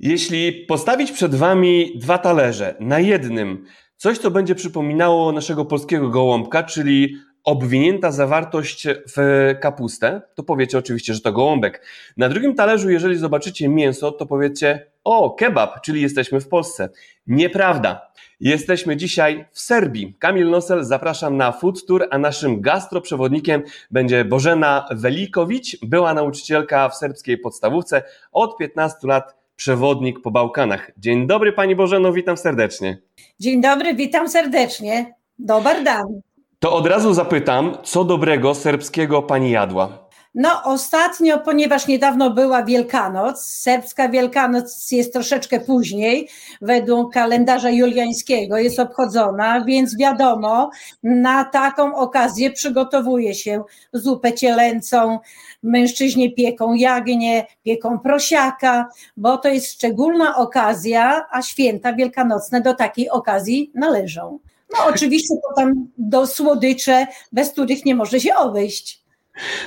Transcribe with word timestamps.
Jeśli 0.00 0.52
postawić 0.52 1.12
przed 1.12 1.34
Wami 1.34 1.92
dwa 1.96 2.18
talerze, 2.18 2.74
na 2.80 3.00
jednym 3.00 3.64
coś, 3.96 4.18
co 4.18 4.30
będzie 4.30 4.54
przypominało 4.54 5.32
naszego 5.32 5.64
polskiego 5.64 6.08
gołąbka, 6.08 6.62
czyli 6.62 7.16
obwinięta 7.44 8.12
zawartość 8.12 8.86
w 9.16 9.54
kapustę, 9.60 10.22
to 10.34 10.42
powiecie 10.42 10.78
oczywiście, 10.78 11.14
że 11.14 11.20
to 11.20 11.32
gołąbek. 11.32 11.86
Na 12.16 12.28
drugim 12.28 12.54
talerzu, 12.54 12.90
jeżeli 12.90 13.16
zobaczycie 13.16 13.68
mięso, 13.68 14.12
to 14.12 14.26
powiecie, 14.26 14.86
o, 15.04 15.30
kebab, 15.30 15.80
czyli 15.80 16.02
jesteśmy 16.02 16.40
w 16.40 16.48
Polsce. 16.48 16.88
Nieprawda. 17.26 18.08
Jesteśmy 18.40 18.96
dzisiaj 18.96 19.44
w 19.52 19.60
Serbii. 19.60 20.14
Kamil 20.18 20.50
Nosel, 20.50 20.84
zapraszam 20.84 21.36
na 21.36 21.52
Food 21.52 21.86
Tour, 21.86 22.06
a 22.10 22.18
naszym 22.18 22.60
gastroprzewodnikiem 22.60 23.62
będzie 23.90 24.24
Bożena 24.24 24.88
Welikowicz, 24.90 25.76
była 25.82 26.14
nauczycielka 26.14 26.88
w 26.88 26.96
serbskiej 26.96 27.38
podstawówce, 27.38 28.02
od 28.32 28.56
15 28.56 28.98
lat 29.04 29.37
przewodnik 29.58 30.22
po 30.22 30.30
Bałkanach. 30.30 30.90
Dzień 30.96 31.26
dobry 31.26 31.52
Pani 31.52 31.76
Bożeno, 31.76 32.12
witam 32.12 32.36
serdecznie. 32.36 32.98
Dzień 33.40 33.60
dobry, 33.60 33.94
witam 33.94 34.28
serdecznie. 34.28 35.14
Dobar 35.38 35.84
dan. 35.84 36.20
To 36.58 36.72
od 36.72 36.86
razu 36.86 37.14
zapytam, 37.14 37.76
co 37.82 38.04
dobrego 38.04 38.54
serbskiego 38.54 39.22
Pani 39.22 39.50
jadła? 39.50 40.07
No, 40.40 40.62
ostatnio, 40.64 41.38
ponieważ 41.38 41.86
niedawno 41.86 42.30
była 42.30 42.64
Wielkanoc, 42.64 43.44
serbska 43.44 44.08
Wielkanoc 44.08 44.92
jest 44.92 45.12
troszeczkę 45.12 45.60
później, 45.60 46.28
według 46.60 47.12
kalendarza 47.12 47.70
juliańskiego 47.70 48.58
jest 48.58 48.78
obchodzona, 48.78 49.64
więc 49.64 49.96
wiadomo, 49.96 50.70
na 51.02 51.44
taką 51.44 51.96
okazję 51.96 52.50
przygotowuje 52.50 53.34
się 53.34 53.62
zupę 53.92 54.32
cielęcą, 54.32 55.18
mężczyźni 55.62 56.34
pieką 56.34 56.74
jagnię, 56.74 57.46
pieką 57.64 57.98
prosiaka, 57.98 58.88
bo 59.16 59.38
to 59.38 59.48
jest 59.48 59.72
szczególna 59.72 60.36
okazja, 60.36 61.26
a 61.30 61.42
święta 61.42 61.92
wielkanocne 61.92 62.60
do 62.60 62.74
takiej 62.74 63.10
okazji 63.10 63.70
należą. 63.74 64.38
No 64.72 64.78
oczywiście 64.86 65.34
potem 65.48 65.90
do 65.98 66.26
słodycze, 66.26 67.06
bez 67.32 67.50
których 67.50 67.84
nie 67.84 67.94
może 67.94 68.20
się 68.20 68.34
obejść. 68.34 69.07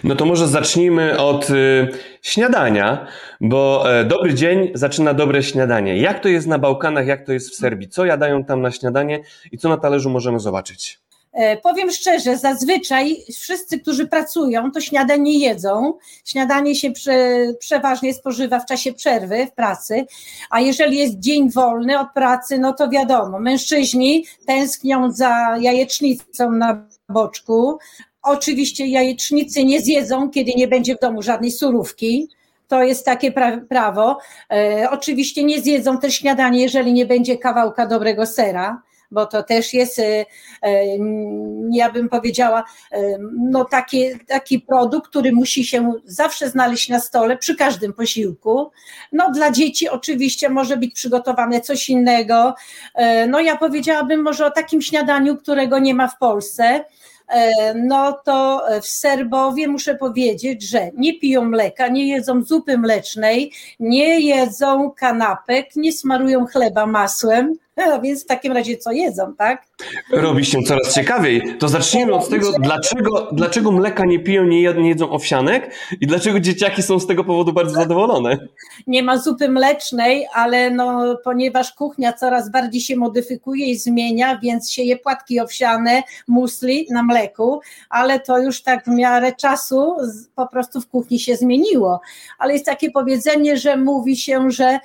No 0.03 0.15
to 0.15 0.25
może 0.25 0.47
zacznijmy 0.47 1.19
od 1.19 1.49
y, 1.49 1.87
śniadania, 2.21 3.07
bo 3.41 3.83
e, 3.99 4.05
dobry 4.05 4.33
dzień 4.33 4.71
zaczyna 4.73 5.13
dobre 5.13 5.43
śniadanie. 5.43 5.97
Jak 5.97 6.19
to 6.19 6.29
jest 6.29 6.47
na 6.47 6.59
Bałkanach, 6.59 7.07
jak 7.07 7.25
to 7.25 7.33
jest 7.33 7.49
w 7.49 7.55
Serbii? 7.55 7.89
Co 7.89 8.05
jadają 8.05 8.43
tam 8.43 8.61
na 8.61 8.71
śniadanie 8.71 9.19
i 9.51 9.57
co 9.57 9.69
na 9.69 9.77
talerzu 9.77 10.09
możemy 10.09 10.39
zobaczyć? 10.39 10.99
E, 11.33 11.57
powiem 11.57 11.91
szczerze, 11.91 12.37
zazwyczaj 12.37 13.17
wszyscy, 13.39 13.79
którzy 13.79 14.07
pracują, 14.07 14.71
to 14.71 14.81
śniadanie 14.81 15.39
jedzą. 15.39 15.93
Śniadanie 16.25 16.75
się 16.75 16.91
prze, 16.91 17.47
przeważnie 17.59 18.13
spożywa 18.13 18.59
w 18.59 18.65
czasie 18.65 18.93
przerwy 18.93 19.47
w 19.47 19.51
pracy, 19.51 20.05
a 20.49 20.61
jeżeli 20.61 20.97
jest 20.97 21.19
dzień 21.19 21.51
wolny 21.51 21.99
od 21.99 22.07
pracy, 22.13 22.57
no 22.57 22.73
to 22.73 22.89
wiadomo, 22.89 23.39
mężczyźni 23.39 24.25
tęsknią 24.45 25.11
za 25.11 25.57
jajecznicą 25.59 26.51
na 26.51 26.87
boczku, 27.09 27.77
Oczywiście 28.23 28.87
jajecznicy 28.87 29.63
nie 29.63 29.81
zjedzą, 29.81 30.29
kiedy 30.29 30.51
nie 30.55 30.67
będzie 30.67 30.95
w 30.95 30.99
domu 30.99 31.21
żadnej 31.21 31.51
surówki. 31.51 32.29
To 32.67 32.83
jest 32.83 33.05
takie 33.05 33.31
pra 33.31 33.57
prawo. 33.57 34.17
E, 34.51 34.87
oczywiście 34.91 35.43
nie 35.43 35.61
zjedzą 35.61 35.97
też 35.97 36.15
śniadanie, 36.15 36.61
jeżeli 36.61 36.93
nie 36.93 37.05
będzie 37.05 37.37
kawałka 37.37 37.85
dobrego 37.85 38.25
sera, 38.25 38.81
bo 39.11 39.25
to 39.25 39.43
też 39.43 39.73
jest, 39.73 39.99
e, 39.99 40.25
e, 40.63 40.85
ja 41.71 41.91
bym 41.91 42.09
powiedziała, 42.09 42.63
no 43.37 43.65
taki, 43.65 44.05
taki 44.27 44.59
produkt, 44.59 45.09
który 45.09 45.31
musi 45.31 45.65
się 45.65 45.93
zawsze 46.05 46.49
znaleźć 46.49 46.89
na 46.89 46.99
stole 46.99 47.37
przy 47.37 47.55
każdym 47.55 47.93
posiłku. 47.93 48.71
No 49.11 49.31
dla 49.31 49.51
dzieci 49.51 49.89
oczywiście 49.89 50.49
może 50.49 50.77
być 50.77 50.93
przygotowane 50.93 51.61
coś 51.61 51.89
innego. 51.89 52.55
No 53.27 53.39
ja 53.39 53.57
powiedziałabym 53.57 54.21
może 54.21 54.45
o 54.45 54.51
takim 54.51 54.81
śniadaniu, 54.81 55.37
którego 55.37 55.79
nie 55.79 55.95
ma 55.95 56.07
w 56.07 56.17
Polsce 56.17 56.83
no 57.75 58.13
to 58.25 58.63
w 58.81 58.87
Serbowie 58.87 59.67
muszę 59.67 59.95
powiedzieć, 59.95 60.69
że 60.69 60.91
nie 60.97 61.19
piją 61.19 61.45
mleka, 61.45 61.87
nie 61.87 62.07
jedzą 62.07 62.43
zupy 62.43 62.77
mlecznej, 62.77 63.51
nie 63.79 64.19
jedzą 64.19 64.91
kanapek, 64.91 65.75
nie 65.75 65.93
smarują 65.93 66.45
chleba 66.45 66.85
masłem, 66.85 67.55
więc 68.03 68.23
w 68.23 68.27
takim 68.27 68.53
razie 68.53 68.77
co 68.77 68.91
jedzą, 68.91 69.35
tak? 69.35 69.67
Robi 70.11 70.45
się 70.45 70.63
coraz 70.63 70.93
ciekawiej. 70.93 71.57
To 71.59 71.67
zacznijmy 71.69 72.13
od 72.13 72.29
tego, 72.29 72.51
dlaczego, 72.59 73.29
dlaczego 73.31 73.71
mleka 73.71 74.05
nie 74.05 74.19
piją, 74.19 74.43
nie 74.43 74.61
jedzą 74.61 75.09
owsianek 75.09 75.73
i 76.01 76.07
dlaczego 76.07 76.39
dzieciaki 76.39 76.83
są 76.83 76.99
z 76.99 77.07
tego 77.07 77.23
powodu 77.23 77.53
bardzo 77.53 77.75
zadowolone. 77.75 78.37
Nie 78.87 79.03
ma 79.03 79.17
zupy 79.17 79.49
mlecznej, 79.49 80.27
ale 80.33 80.69
no, 80.69 81.17
ponieważ 81.23 81.73
kuchnia 81.73 82.13
coraz 82.13 82.51
bardziej 82.51 82.81
się 82.81 82.95
modyfikuje 82.95 83.65
i 83.65 83.77
zmienia, 83.77 84.39
więc 84.43 84.71
się 84.71 84.83
je 84.83 84.97
płatki 84.97 85.39
owsiane, 85.39 86.03
musli 86.27 86.87
na 86.89 87.03
mleku, 87.03 87.61
ale 87.89 88.19
to 88.19 88.39
już 88.39 88.63
tak 88.63 88.85
w 88.85 88.87
miarę 88.87 89.35
czasu 89.35 89.95
po 90.35 90.47
prostu 90.47 90.81
w 90.81 90.87
kuchni 90.87 91.19
się 91.19 91.35
zmieniło. 91.35 92.01
Ale 92.37 92.53
jest 92.53 92.65
takie 92.65 92.91
powiedzenie, 92.91 93.57
że 93.57 93.77
mówi 93.77 94.17
się, 94.17 94.51
że 94.51 94.79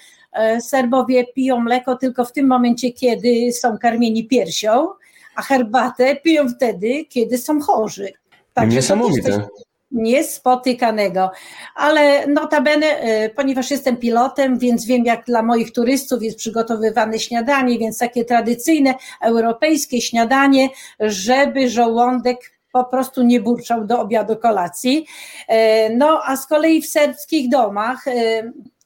Serbowie 0.60 1.24
piją 1.24 1.60
mleko 1.60 1.97
tylko 1.97 2.24
w 2.24 2.32
tym 2.32 2.47
momencie, 2.47 2.92
kiedy 2.92 3.52
są 3.52 3.78
karmieni 3.78 4.28
piersią, 4.28 4.88
a 5.36 5.42
herbatę 5.42 6.16
piją 6.16 6.48
wtedy, 6.48 7.04
kiedy 7.08 7.38
są 7.38 7.60
chorzy. 7.60 8.12
Także 8.54 8.76
Niesamowite 8.76 9.48
niespotykanego. 9.91 11.30
Ale 11.74 12.26
notabene, 12.26 12.86
e, 12.86 13.30
ponieważ 13.30 13.70
jestem 13.70 13.97
pilotem, 13.97 14.58
więc 14.58 14.86
wiem, 14.86 15.04
jak 15.04 15.24
dla 15.24 15.42
moich 15.42 15.72
turystów 15.72 16.22
jest 16.22 16.38
przygotowywane 16.38 17.18
śniadanie, 17.18 17.78
więc 17.78 17.98
takie 17.98 18.24
tradycyjne 18.24 18.94
europejskie 19.20 20.00
śniadanie, 20.00 20.68
żeby 21.00 21.70
żołądek 21.70 22.38
po 22.72 22.84
prostu 22.84 23.22
nie 23.22 23.41
burczał 23.41 23.84
do 23.84 24.00
obiadu 24.00 24.36
kolacji. 24.36 25.06
E, 25.48 25.91
no 25.91 26.20
a 26.24 26.36
z 26.36 26.47
kolei 26.47 26.82
w 26.82 26.86
serbskich 26.86 27.48
domach 27.48 28.04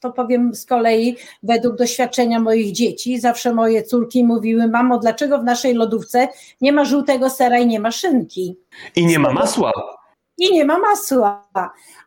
to 0.01 0.13
powiem 0.13 0.55
z 0.55 0.67
kolei 0.67 1.17
według 1.43 1.77
doświadczenia 1.77 2.41
moich 2.41 2.73
dzieci, 2.73 3.21
zawsze 3.21 3.55
moje 3.55 3.83
córki 3.83 4.25
mówiły, 4.25 4.69
mamo, 4.69 4.99
dlaczego 4.99 5.39
w 5.39 5.45
naszej 5.45 5.75
lodówce 5.75 6.29
nie 6.61 6.73
ma 6.73 6.85
żółtego 6.85 7.31
sera 7.31 7.59
i 7.59 7.67
nie 7.67 7.81
ma 7.81 7.91
szynki? 7.91 8.57
I 8.97 9.07
nie 9.07 9.19
ma 9.19 9.33
masła. 9.33 10.00
I 10.41 10.53
nie 10.53 10.65
ma 10.65 10.79
masła, 10.79 11.49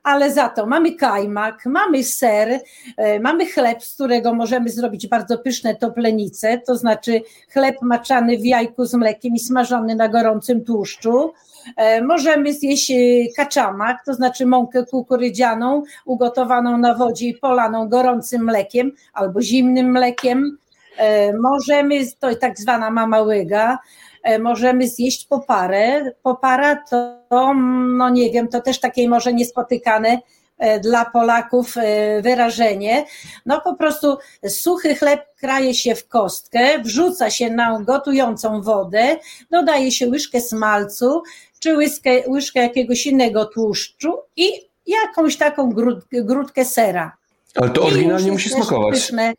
ale 0.03 0.31
za 0.31 0.49
to 0.49 0.65
mamy 0.65 0.95
kajmak, 0.95 1.65
mamy 1.65 2.03
ser, 2.03 2.59
e, 2.97 3.19
mamy 3.19 3.45
chleb, 3.45 3.83
z 3.83 3.93
którego 3.93 4.33
możemy 4.33 4.69
zrobić 4.69 5.07
bardzo 5.07 5.37
pyszne 5.37 5.75
toplenice, 5.75 6.57
to 6.57 6.75
znaczy 6.75 7.21
chleb 7.49 7.75
maczany 7.81 8.37
w 8.37 8.45
jajku 8.45 8.85
z 8.85 8.93
mlekiem 8.93 9.33
i 9.33 9.39
smażony 9.39 9.95
na 9.95 10.07
gorącym 10.07 10.65
tłuszczu. 10.65 11.33
E, 11.77 12.01
możemy 12.01 12.53
zjeść 12.53 12.91
e, 12.91 12.95
kaczamak, 13.35 14.05
to 14.05 14.13
znaczy 14.13 14.45
mąkę 14.45 14.85
kukurydzianą, 14.85 15.83
ugotowaną 16.05 16.77
na 16.77 16.95
wodzie 16.95 17.27
i 17.27 17.33
polaną 17.33 17.89
gorącym 17.89 18.43
mlekiem 18.43 18.91
albo 19.13 19.41
zimnym 19.41 19.91
mlekiem. 19.91 20.57
Możemy, 21.41 21.99
to 22.19 22.35
tak 22.35 22.59
zwana 22.59 22.91
mama 22.91 23.21
łyga, 23.21 23.77
możemy 24.39 24.87
zjeść 24.87 25.27
poparę. 25.27 26.11
Popara 26.23 26.75
to, 26.75 27.53
no 27.97 28.09
nie 28.09 28.31
wiem, 28.31 28.47
to 28.47 28.61
też 28.61 28.79
takie 28.79 29.09
może 29.09 29.33
niespotykane 29.33 30.19
dla 30.81 31.05
Polaków 31.05 31.75
wyrażenie. 32.21 33.05
No 33.45 33.61
po 33.61 33.75
prostu 33.75 34.17
suchy 34.47 34.95
chleb 34.95 35.21
kraje 35.39 35.73
się 35.73 35.95
w 35.95 36.07
kostkę, 36.07 36.79
wrzuca 36.79 37.29
się 37.29 37.49
na 37.49 37.79
gotującą 37.81 38.61
wodę, 38.61 39.17
dodaje 39.51 39.91
się 39.91 40.07
łyżkę 40.07 40.41
smalcu, 40.41 41.23
czy 41.59 41.77
łyżkę, 41.77 42.11
łyżkę 42.27 42.59
jakiegoś 42.59 43.05
innego 43.05 43.45
tłuszczu 43.45 44.17
i 44.35 44.51
jakąś 44.87 45.37
taką 45.37 45.69
grud, 45.73 45.99
grudkę 46.11 46.65
sera. 46.65 47.17
Ale 47.55 47.69
to 47.69 47.83
oryginalnie 47.83 48.31
musi 48.31 48.49
smakować. 48.49 48.93
Pyszne. 48.93 49.33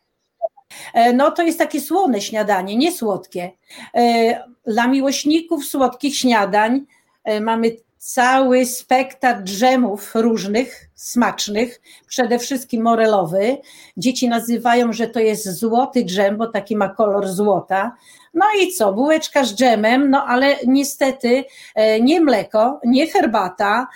E, 0.93 1.13
no 1.13 1.31
to 1.31 1.43
jest 1.43 1.59
takie 1.59 1.81
słone 1.81 2.21
śniadanie, 2.21 2.75
nie 2.75 2.91
słodkie. 2.91 3.51
E, 3.95 4.43
dla 4.67 4.87
miłośników 4.87 5.65
słodkich 5.65 6.17
śniadań 6.17 6.85
e, 7.23 7.41
mamy 7.41 7.71
cały 7.97 8.65
spektakl 8.65 9.43
drzemów 9.43 10.15
różnych, 10.15 10.89
smacznych, 10.95 11.81
przede 12.07 12.39
wszystkim 12.39 12.83
morelowy. 12.83 13.57
Dzieci 13.97 14.29
nazywają, 14.29 14.93
że 14.93 15.07
to 15.07 15.19
jest 15.19 15.59
złoty 15.59 16.03
drzem, 16.03 16.37
bo 16.37 16.47
taki 16.47 16.75
ma 16.75 16.89
kolor 16.89 17.27
złota. 17.27 17.95
No 18.33 18.45
i 18.61 18.71
co, 18.71 18.93
bułeczka 18.93 19.43
z 19.43 19.55
dżemem, 19.55 20.09
no 20.09 20.25
ale 20.25 20.55
niestety 20.67 21.43
nie 22.01 22.21
mleko, 22.21 22.79
nie 22.85 23.07
herbata, 23.07 23.87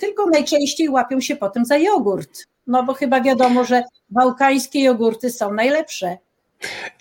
tylko 0.00 0.26
najczęściej 0.26 0.88
łapią 0.88 1.20
się 1.20 1.36
potem 1.36 1.64
za 1.64 1.76
jogurt. 1.76 2.46
No 2.66 2.82
bo 2.84 2.94
chyba 2.94 3.20
wiadomo, 3.20 3.64
że 3.64 3.82
bałkańskie 4.10 4.82
jogurty 4.82 5.30
są 5.30 5.54
najlepsze. 5.54 6.18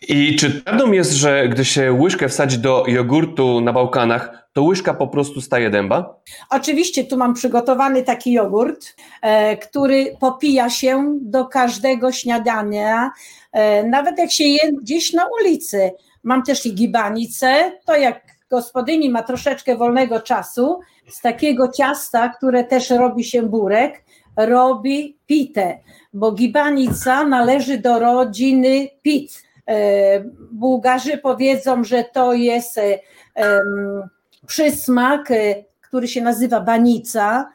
I 0.07 0.35
czy 0.35 0.61
prawdą 0.61 0.91
jest, 0.91 1.11
że 1.11 1.49
gdy 1.49 1.65
się 1.65 1.93
łyżkę 1.93 2.29
wsadzi 2.29 2.57
do 2.57 2.83
jogurtu 2.87 3.61
na 3.61 3.73
Bałkanach, 3.73 4.47
to 4.53 4.63
łyżka 4.63 4.93
po 4.93 5.07
prostu 5.07 5.41
staje 5.41 5.69
dęba? 5.69 6.15
Oczywiście 6.49 7.03
tu 7.03 7.17
mam 7.17 7.33
przygotowany 7.33 8.03
taki 8.03 8.31
jogurt, 8.31 8.95
e, 9.21 9.57
który 9.57 10.17
popija 10.19 10.69
się 10.69 11.17
do 11.21 11.45
każdego 11.45 12.11
śniadania, 12.11 13.11
e, 13.51 13.83
nawet 13.83 14.17
jak 14.17 14.31
się 14.31 14.43
je 14.43 14.71
gdzieś 14.81 15.13
na 15.13 15.25
ulicy. 15.41 15.91
Mam 16.23 16.43
też 16.43 16.65
i 16.65 16.75
gibanicę, 16.75 17.71
to 17.85 17.95
jak 17.95 18.21
gospodyni 18.49 19.09
ma 19.09 19.23
troszeczkę 19.23 19.75
wolnego 19.77 20.19
czasu, 20.19 20.79
z 21.09 21.21
takiego 21.21 21.71
ciasta, 21.71 22.29
które 22.29 22.63
też 22.63 22.89
robi 22.89 23.23
się 23.23 23.43
burek, 23.43 24.03
robi 24.37 25.17
pitę, 25.25 25.79
bo 26.13 26.31
gibanica 26.31 27.23
należy 27.23 27.77
do 27.77 27.99
rodziny 27.99 28.89
pit. 29.01 29.43
E, 29.67 30.23
Bułgarzy 30.51 31.17
powiedzą, 31.17 31.83
że 31.83 32.03
to 32.03 32.33
jest 32.33 32.77
e, 32.77 32.99
przysmak, 34.47 35.31
e, 35.31 35.63
który 35.81 36.07
się 36.07 36.21
nazywa 36.21 36.61
banica. 36.61 37.49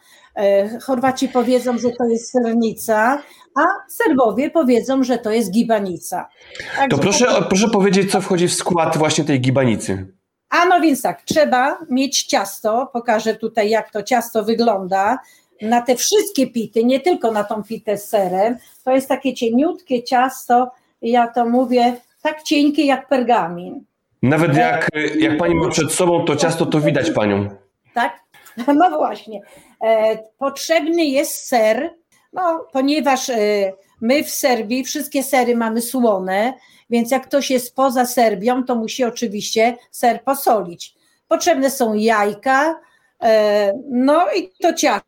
Chorwaci 0.82 1.28
powiedzą, 1.28 1.78
że 1.78 1.90
to 1.90 2.04
jest 2.04 2.30
sernica, 2.32 3.22
a 3.54 3.62
Serbowie 3.88 4.50
powiedzą, 4.50 5.02
że 5.02 5.18
to 5.18 5.30
jest 5.30 5.50
gibanica. 5.50 6.28
Także 6.76 6.88
to 6.88 6.98
proszę, 6.98 7.26
to... 7.26 7.42
proszę 7.42 7.68
powiedzieć, 7.68 8.12
co 8.12 8.20
wchodzi 8.20 8.48
w 8.48 8.54
skład 8.54 8.96
właśnie 8.96 9.24
tej 9.24 9.40
gibanicy. 9.40 10.06
A 10.50 10.64
no 10.64 10.80
więc 10.80 11.02
tak, 11.02 11.22
trzeba 11.22 11.78
mieć 11.90 12.22
ciasto. 12.22 12.90
Pokażę 12.92 13.34
tutaj, 13.34 13.70
jak 13.70 13.90
to 13.90 14.02
ciasto 14.02 14.44
wygląda. 14.44 15.18
Na 15.62 15.82
te 15.82 15.96
wszystkie 15.96 16.46
pity, 16.46 16.84
nie 16.84 17.00
tylko 17.00 17.32
na 17.32 17.44
tą 17.44 17.62
pitę 17.62 17.98
z 17.98 18.08
serem. 18.08 18.56
To 18.84 18.90
jest 18.90 19.08
takie 19.08 19.34
cieniutkie 19.34 20.02
ciasto, 20.02 20.70
ja 21.02 21.28
to 21.28 21.44
mówię, 21.46 21.96
tak 22.22 22.42
cienkie 22.42 22.86
jak 22.86 23.08
pergamin. 23.08 23.84
Nawet 24.22 24.56
jak, 24.56 24.88
jak 25.18 25.38
pani 25.38 25.54
ma 25.54 25.68
przed 25.68 25.92
sobą 25.92 26.24
to 26.24 26.36
ciasto, 26.36 26.66
to 26.66 26.80
widać 26.80 27.10
panią. 27.10 27.48
Tak? 27.94 28.20
No 28.74 28.90
właśnie. 28.90 29.40
E, 29.84 30.18
potrzebny 30.38 31.04
jest 31.04 31.46
ser, 31.46 31.94
no, 32.32 32.66
ponieważ 32.72 33.30
e, 33.30 33.72
my 34.00 34.24
w 34.24 34.30
Serbii 34.30 34.84
wszystkie 34.84 35.22
sery 35.22 35.56
mamy 35.56 35.82
słone, 35.82 36.54
więc 36.90 37.10
jak 37.10 37.26
ktoś 37.26 37.50
jest 37.50 37.74
poza 37.74 38.06
Serbią, 38.06 38.64
to 38.64 38.74
musi 38.74 39.04
oczywiście 39.04 39.76
ser 39.90 40.22
posolić. 40.22 40.94
Potrzebne 41.28 41.70
są 41.70 41.94
jajka, 41.94 42.80
e, 43.22 43.72
no 43.90 44.26
i 44.36 44.50
to 44.62 44.72
ciasto, 44.74 45.07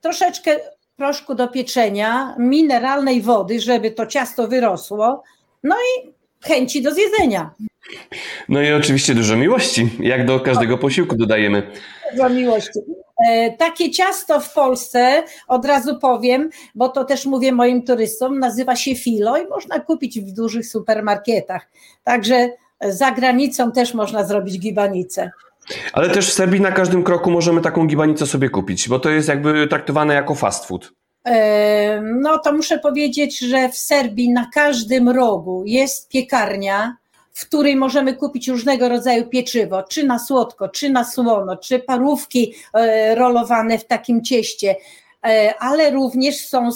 troszeczkę 0.00 0.56
proszku 0.96 1.34
do 1.34 1.48
pieczenia, 1.48 2.34
mineralnej 2.38 3.22
wody, 3.22 3.60
żeby 3.60 3.90
to 3.90 4.06
ciasto 4.06 4.48
wyrosło, 4.48 5.22
no 5.62 5.76
i 5.76 6.12
chęci 6.40 6.82
do 6.82 6.94
zjedzenia. 6.94 7.50
No 8.48 8.62
i 8.62 8.72
oczywiście 8.72 9.14
dużo 9.14 9.36
miłości, 9.36 9.88
jak 10.00 10.26
do 10.26 10.40
każdego 10.40 10.78
posiłku 10.78 11.16
dodajemy. 11.16 11.70
Dużo 12.12 12.28
miłości. 12.28 12.80
E, 13.28 13.56
takie 13.56 13.90
ciasto 13.90 14.40
w 14.40 14.52
Polsce, 14.52 15.22
od 15.48 15.64
razu 15.64 15.98
powiem, 15.98 16.50
bo 16.74 16.88
to 16.88 17.04
też 17.04 17.26
mówię 17.26 17.52
moim 17.52 17.82
turystom, 17.82 18.38
nazywa 18.38 18.76
się 18.76 18.94
filo 18.94 19.36
i 19.38 19.46
można 19.46 19.80
kupić 19.80 20.20
w 20.20 20.32
dużych 20.32 20.66
supermarketach. 20.66 21.68
Także 22.04 22.48
za 22.80 23.10
granicą 23.10 23.72
też 23.72 23.94
można 23.94 24.24
zrobić 24.24 24.58
gibanicę. 24.58 25.30
Ale 25.92 26.10
też 26.10 26.30
w 26.30 26.32
Serbii 26.32 26.60
na 26.60 26.72
każdym 26.72 27.02
kroku 27.02 27.30
możemy 27.30 27.60
taką 27.60 27.86
gibanicę 27.86 28.26
sobie 28.26 28.50
kupić, 28.50 28.88
bo 28.88 28.98
to 28.98 29.10
jest 29.10 29.28
jakby 29.28 29.66
traktowane 29.66 30.14
jako 30.14 30.34
fast 30.34 30.66
food. 30.66 30.92
E, 31.26 32.00
no 32.20 32.38
to 32.38 32.52
muszę 32.52 32.78
powiedzieć, 32.78 33.38
że 33.38 33.68
w 33.68 33.78
Serbii 33.78 34.30
na 34.30 34.50
każdym 34.54 35.08
rogu 35.08 35.62
jest 35.66 36.08
piekarnia, 36.08 36.96
w 37.32 37.46
której 37.46 37.76
możemy 37.76 38.14
kupić 38.14 38.48
różnego 38.48 38.88
rodzaju 38.88 39.26
pieczywo, 39.26 39.82
czy 39.82 40.06
na 40.06 40.18
słodko, 40.18 40.68
czy 40.68 40.90
na 40.90 41.04
słono, 41.04 41.56
czy 41.56 41.78
parówki 41.78 42.54
e, 42.74 43.14
rolowane 43.14 43.78
w 43.78 43.86
takim 43.86 44.24
cieście, 44.24 44.76
e, 45.26 45.54
ale 45.58 45.90
również 45.90 46.46
są 46.46 46.68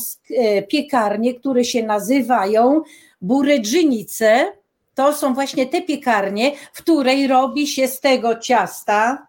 piekarnie, 0.69 1.35
które 1.35 1.65
się 1.65 1.83
nazywają 1.83 2.83
buredżynice. 3.21 4.53
To 4.97 5.13
są 5.13 5.35
właśnie 5.35 5.67
te 5.67 5.83
piekarnie, 5.83 6.53
w 6.73 6.83
której 6.83 7.27
robi 7.27 7.67
się 7.67 7.89
z 7.89 8.01
tego 8.01 8.39
ciasta 8.39 9.27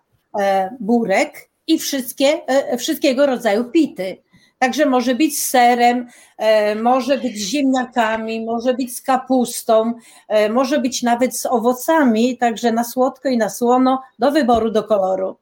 burek 0.79 1.49
i 1.67 1.79
wszystkie, 1.79 2.41
wszystkiego 2.77 3.25
rodzaju 3.25 3.63
pity. 3.63 4.17
Także 4.59 4.85
może 4.85 5.15
być 5.15 5.39
z 5.39 5.47
serem, 5.47 6.07
e, 6.37 6.75
może 6.75 7.17
być 7.17 7.37
z 7.37 7.49
ziemniakami, 7.49 8.45
może 8.45 8.73
być 8.73 8.97
z 8.97 9.01
kapustą, 9.01 9.93
e, 10.27 10.49
może 10.49 10.79
być 10.79 11.03
nawet 11.03 11.37
z 11.37 11.45
owocami, 11.45 12.37
także 12.37 12.71
na 12.71 12.83
słodko 12.83 13.29
i 13.29 13.37
na 13.37 13.49
słono, 13.49 14.01
do 14.19 14.31
wyboru, 14.31 14.71
do 14.71 14.83
koloru. 14.83 15.37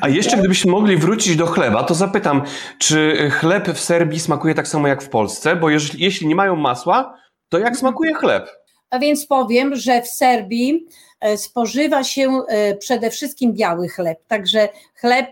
A 0.00 0.08
jeszcze 0.08 0.36
gdybyśmy 0.36 0.70
mogli 0.70 0.96
wrócić 0.96 1.36
do 1.36 1.46
chleba, 1.46 1.84
to 1.84 1.94
zapytam, 1.94 2.42
czy 2.78 3.30
chleb 3.30 3.68
w 3.68 3.80
Serbii 3.80 4.20
smakuje 4.20 4.54
tak 4.54 4.68
samo 4.68 4.88
jak 4.88 5.02
w 5.02 5.08
Polsce? 5.08 5.56
Bo 5.56 5.70
jeśli, 5.70 6.04
jeśli 6.04 6.26
nie 6.26 6.34
mają 6.34 6.56
masła, 6.56 7.14
to 7.48 7.58
jak 7.58 7.76
smakuje 7.76 8.14
chleb? 8.14 8.57
A 8.90 8.98
więc 8.98 9.26
powiem, 9.26 9.76
że 9.76 10.02
w 10.02 10.08
Serbii 10.08 10.86
e, 11.20 11.38
spożywa 11.38 12.04
się 12.04 12.42
przede 12.78 13.10
wszystkim 13.10 13.52
biały 13.52 13.88
chleb, 13.88 14.18
także 14.28 14.68
chleb 14.94 15.26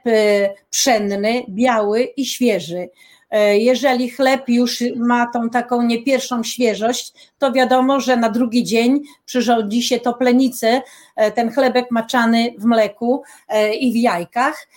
pszenny, 0.71 1.45
biały 1.49 2.03
i 2.03 2.27
świeży. 2.27 2.89
E, 3.31 3.59
jeżeli 3.59 4.11
chleb 4.11 4.49
już 4.49 4.85
ma 4.97 5.27
tą 5.27 5.51
taką 5.51 5.83
nie 5.83 6.03
pierwszą 6.03 6.43
świeżość, 6.43 7.13
to 7.39 7.53
wiadomo, 7.53 8.01
że 8.01 8.17
na 8.17 8.29
drugi 8.29 8.65
dzień 8.65 9.03
przyrządzi 9.25 9.83
się 9.83 10.01
toplenicę, 10.01 10.83
e, 11.17 11.31
ten 11.31 11.53
chlebek 11.53 11.91
maczany 11.91 12.55
w 12.59 12.65
mleku 12.65 13.23
e, 13.49 13.75
i 13.75 13.93
w 13.93 13.97
jajkach, 13.97 14.69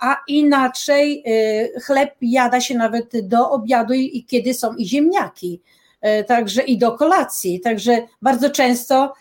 a 0.00 0.16
inaczej 0.28 1.24
chleb 1.82 2.14
jada 2.20 2.60
się 2.60 2.74
nawet 2.74 3.28
do 3.28 3.50
obiadu 3.50 3.94
i 3.94 4.24
kiedy 4.24 4.54
są 4.54 4.74
i 4.74 4.86
ziemniaki, 4.86 5.60
także 6.26 6.62
i 6.62 6.78
do 6.78 6.92
kolacji. 6.92 7.60
Także 7.60 8.06
bardzo 8.22 8.50
często 8.50 9.12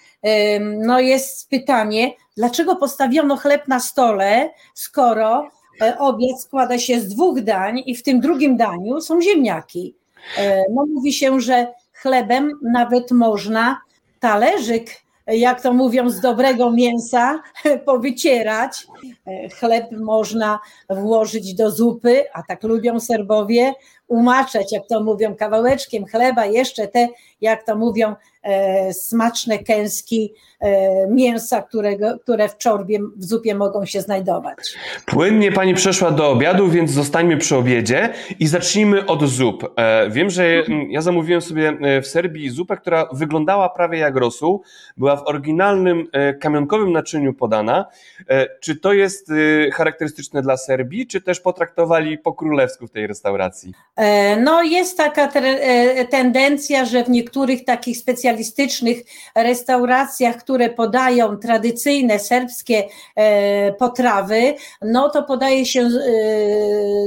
no 0.86 1.00
jest 1.00 1.50
pytanie, 1.50 2.14
dlaczego 2.38 2.76
postawiono 2.76 3.38
chleb 3.38 3.68
na 3.68 3.80
stole, 3.80 4.50
skoro 4.74 5.50
E, 5.82 5.98
obiad 5.98 6.42
składa 6.42 6.80
się 6.80 7.00
z 7.00 7.08
dwóch 7.08 7.42
dań 7.42 7.84
i 7.86 7.96
w 7.96 8.04
tym 8.04 8.20
drugim 8.20 8.58
daniu 8.58 9.02
są 9.02 9.22
ziemniaki. 9.22 9.96
E, 10.38 10.64
no, 10.74 10.86
mówi 10.86 11.14
się, 11.14 11.42
że 11.42 11.68
chlebem 11.94 12.52
nawet 12.64 13.12
można 13.12 13.82
talerzyk, 14.20 14.90
jak 15.28 15.62
to 15.62 15.74
mówią, 15.74 16.10
z 16.10 16.20
dobrego 16.20 16.72
mięsa 16.72 17.42
powycierać. 17.86 18.88
E, 19.28 19.50
chleb 19.50 19.92
można 19.92 20.60
włożyć 20.90 21.54
do 21.54 21.72
zupy, 21.72 22.24
a 22.34 22.44
tak 22.44 22.64
lubią 22.64 23.00
Serbowie, 23.00 23.74
umaczać, 24.08 24.72
jak 24.72 24.88
to 24.88 25.04
mówią, 25.04 25.36
kawałeczkiem 25.36 26.06
chleba, 26.06 26.46
jeszcze 26.46 26.88
te, 26.88 27.08
jak 27.42 27.64
to 27.64 27.76
mówią, 27.76 28.16
e, 28.44 28.94
smaczne 28.94 29.60
kęski 29.60 30.34
e, 30.60 31.08
mięsa, 31.08 31.62
którego, 31.62 32.20
które 32.20 32.50
w 32.50 32.58
czorbie, 32.58 33.00
w 33.18 33.24
zupie 33.24 33.56
mogą 33.56 33.86
się 33.86 34.02
znajdować. 34.02 34.58
Płynnie 35.06 35.52
Pani 35.52 35.74
przeszła 35.74 36.12
do 36.12 36.30
obiadu, 36.30 36.68
więc 36.68 36.92
zostańmy 36.92 37.38
przy 37.38 37.56
obiedzie 37.56 38.14
i 38.40 38.48
zacznijmy 38.48 39.06
od 39.06 39.24
zup. 39.24 39.74
E, 39.76 40.10
wiem, 40.10 40.30
że 40.30 40.64
ja 40.90 41.02
zamówiłem 41.02 41.42
sobie 41.42 41.70
e, 41.70 42.02
w 42.02 42.08
Serbii 42.08 42.50
zupę, 42.50 42.78
która 42.78 43.10
wyglądała 43.12 43.70
prawie 43.70 44.00
jak 44.00 44.16
rosół, 44.16 44.64
była 44.98 45.16
w 45.16 45.28
oryginalnym 45.28 46.08
e, 46.12 46.34
kamionkowym 46.34 46.92
naczyniu 46.92 47.34
podana. 47.34 47.86
E, 48.30 48.48
czy 48.60 48.76
to 48.76 48.94
jest 48.94 49.32
charakterystyczne 49.74 50.42
dla 50.42 50.58
Serbii, 50.58 51.08
czy 51.08 51.22
też 51.22 51.40
potraktowali 51.40 52.18
po 52.18 52.34
królewsku 52.34 52.88
w 52.88 52.92
tej 52.92 53.08
restauracji? 53.08 53.74
E, 53.98 54.38
no, 54.38 54.64
jest 54.64 54.98
taka 54.98 55.32
e, 55.32 56.06
tendencja, 56.06 56.86
że 56.86 57.04
w 57.04 57.10
niektórych 57.10 57.66
takich 57.66 57.98
specjalistycznych 57.98 58.98
restauracjach, 59.36 60.38
które 60.38 60.70
podają 60.70 61.38
tradycyjne 61.38 62.20
serbskie 62.20 62.84
e, 63.16 63.74
potrawy, 63.74 64.56
no 64.82 65.10
to 65.10 65.24
podaje 65.24 65.66
się 65.66 65.90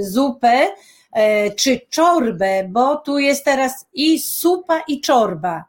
zupę 0.01 0.67
czy 1.57 1.81
czorbę, 1.91 2.65
bo 2.69 2.97
tu 2.97 3.19
jest 3.19 3.45
teraz 3.45 3.87
i 3.95 4.19
supa, 4.19 4.81
i 4.89 5.01
czorba. 5.01 5.65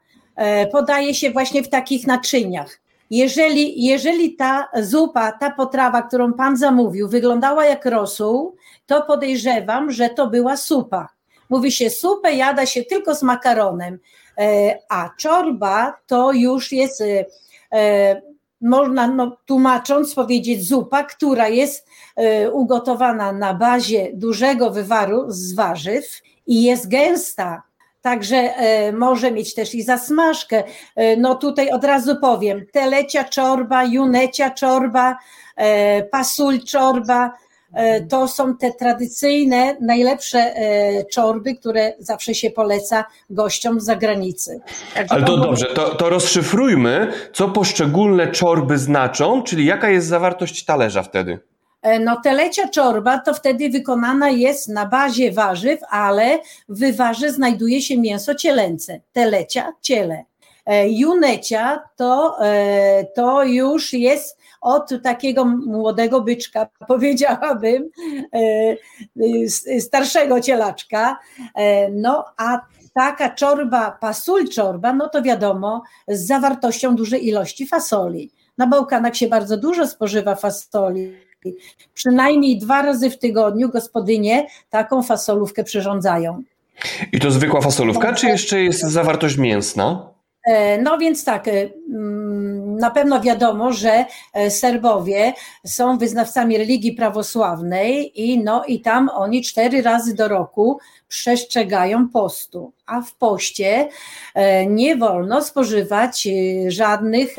Podaje 0.72 1.14
się 1.14 1.32
właśnie 1.32 1.64
w 1.64 1.70
takich 1.70 2.08
naczyniach. 2.08 2.81
Jeżeli, 3.12 3.86
jeżeli 3.86 4.36
ta 4.36 4.68
zupa, 4.82 5.32
ta 5.32 5.52
potrawa, 5.52 6.02
którą 6.02 6.34
Pan 6.34 6.58
zamówił, 6.58 7.10
wyglądała 7.10 7.66
jak 7.66 7.86
rosół, 7.86 8.56
to 8.86 9.02
podejrzewam, 9.02 9.92
że 9.92 10.10
to 10.10 10.28
była 10.28 10.58
supa. 10.58 11.10
Mówi 11.50 11.72
się, 11.72 11.90
supę 11.90 12.34
jada 12.34 12.66
się 12.66 12.84
tylko 12.84 13.16
z 13.16 13.24
makaronem, 13.24 14.00
e, 14.38 14.78
a 14.90 15.10
czorba 15.18 15.94
to 16.08 16.32
już 16.32 16.72
jest, 16.72 17.02
e, 17.02 17.26
e, 17.74 18.22
można 18.62 19.08
no, 19.08 19.38
tłumacząc 19.46 20.16
powiedzieć, 20.16 20.68
zupa, 20.68 21.04
która 21.04 21.48
jest 21.48 21.88
ugotowana 22.52 23.32
na 23.32 23.54
bazie 23.54 24.12
dużego 24.14 24.72
wywaru 24.72 25.26
z 25.28 25.54
warzyw 25.54 26.22
i 26.48 26.64
jest 26.64 26.88
gęsta. 26.88 27.64
Także 28.02 28.36
e, 28.36 28.92
może 28.92 29.32
mieć 29.32 29.54
też 29.54 29.76
i 29.76 29.84
zasmażkę. 29.84 30.64
E, 30.96 31.18
no 31.18 31.36
tutaj 31.36 31.70
od 31.70 31.84
razu 31.84 32.16
powiem, 32.22 32.66
telecia 32.72 33.24
czorba, 33.24 33.84
junecia 33.84 34.50
czorba, 34.50 35.18
e, 35.56 36.04
pasul 36.04 36.64
czorba, 36.64 37.32
to 38.10 38.28
są 38.28 38.58
te 38.58 38.72
tradycyjne, 38.72 39.78
najlepsze 39.82 40.54
czorby, 41.12 41.56
które 41.56 41.94
zawsze 42.00 42.36
się 42.36 42.50
poleca 42.50 43.06
gościom 43.30 43.80
z 43.80 43.84
zagranicy. 43.86 44.60
Także 44.96 45.16
Ale 45.16 45.26
to 45.26 45.38
dobrze, 45.38 45.66
to, 45.66 45.96
to 45.96 46.10
rozszyfrujmy, 46.10 47.14
co 47.34 47.50
poszczególne 47.50 48.28
czorby 48.28 48.78
znaczą, 48.78 49.44
czyli 49.44 49.66
jaka 49.66 49.90
jest 49.90 50.08
zawartość 50.08 50.66
talerza 50.66 51.04
wtedy. 51.04 51.40
E, 51.82 52.00
no 52.00 52.22
telecia 52.24 52.68
czorba 52.68 53.20
to 53.20 53.34
wtedy 53.34 53.70
wykonana 53.70 54.30
jest 54.30 54.70
na 54.70 54.86
bazie 54.86 55.32
warzyw, 55.32 55.80
ale 55.90 56.40
w 56.70 56.80
wywarze 56.80 57.32
znajduje 57.32 57.82
się 57.82 57.98
mięso 57.98 58.36
cielęce. 58.36 59.02
Telecia, 59.14 59.74
ciele. 59.82 60.26
E, 60.66 60.90
junecia 60.90 61.84
to, 61.96 62.38
e, 62.46 63.06
to 63.16 63.44
już 63.44 63.94
jest 63.94 64.38
od 64.62 64.94
takiego 65.04 65.46
młodego 65.46 66.22
byczka, 66.22 66.68
powiedziałabym, 66.88 67.90
starszego 69.80 70.42
cielaczka. 70.42 71.20
No 71.92 72.26
a 72.38 72.60
taka 72.94 73.30
czorba, 73.30 73.98
pasul 74.02 74.50
czorba, 74.50 74.94
no 74.94 75.10
to 75.10 75.22
wiadomo, 75.22 75.84
z 76.08 76.28
zawartością 76.28 76.96
dużej 76.96 77.28
ilości 77.28 77.68
fasoli. 77.68 78.32
Na 78.58 78.68
Bałkanach 78.68 79.16
się 79.16 79.28
bardzo 79.28 79.58
dużo 79.58 79.88
spożywa 79.88 80.36
fasoli 80.36 81.31
Przynajmniej 81.94 82.58
dwa 82.58 82.82
razy 82.82 83.10
w 83.10 83.20
tygodniu 83.20 83.70
gospodynie 83.70 84.48
taką 84.70 85.04
fasolówkę 85.04 85.64
przyrządzają. 85.64 86.44
I 87.12 87.20
to 87.20 87.32
zwykła 87.32 87.62
fasolówka, 87.62 88.14
czy 88.14 88.28
jeszcze 88.28 88.64
jest 88.64 88.82
zawartość 88.82 89.38
mięsna? 89.38 90.12
E, 90.44 90.82
no 90.82 90.98
więc 90.98 91.26
tak, 91.26 91.48
e, 91.48 91.70
mm, 91.90 92.78
na 92.78 92.92
pewno 92.92 93.22
wiadomo, 93.22 93.74
że 93.74 94.06
e, 94.34 94.52
Serbowie 94.52 95.34
są 95.66 95.98
wyznawcami 95.98 96.58
religii 96.58 96.94
prawosławnej 96.94 98.22
i, 98.22 98.44
no, 98.44 98.66
i 98.66 98.82
tam 98.82 99.10
oni 99.10 99.42
cztery 99.42 99.82
razy 99.82 100.16
do 100.16 100.28
roku 100.28 100.80
przestrzegają 101.08 102.10
postu, 102.10 102.74
a 102.86 103.02
w 103.02 103.16
poście 103.16 103.90
nie 104.68 104.96
wolno 104.96 105.42
spożywać 105.42 106.28
żadnych 106.68 107.36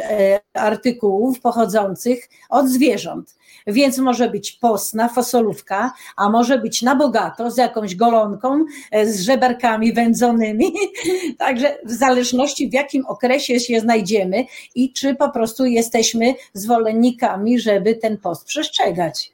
artykułów 0.55 1.41
pochodzących 1.41 2.29
od 2.49 2.69
zwierząt 2.69 3.35
więc 3.67 3.99
może 3.99 4.31
być 4.31 4.53
postna 4.53 5.09
fasolówka, 5.09 5.93
a 6.17 6.29
może 6.29 6.59
być 6.59 6.83
na 6.83 6.97
bogato 6.97 7.51
z 7.51 7.57
jakąś 7.57 7.97
golonką, 7.97 8.65
e, 8.91 9.07
z 9.07 9.21
żeberkami 9.21 9.93
wędzonymi. 9.93 10.73
Także 11.39 11.79
w 11.85 11.93
zależności 11.93 12.69
w 12.69 12.73
jakim 12.73 13.07
okresie 13.07 13.61
się 13.61 13.81
znajdziemy 13.81 14.45
i 14.75 14.93
czy 14.93 15.15
po 15.15 15.31
prostu 15.31 15.65
jesteśmy 15.65 16.35
zwolennikami, 16.55 17.61
żeby 17.61 17.95
ten 17.95 18.19
post 18.19 18.45
przestrzegać. 18.45 19.33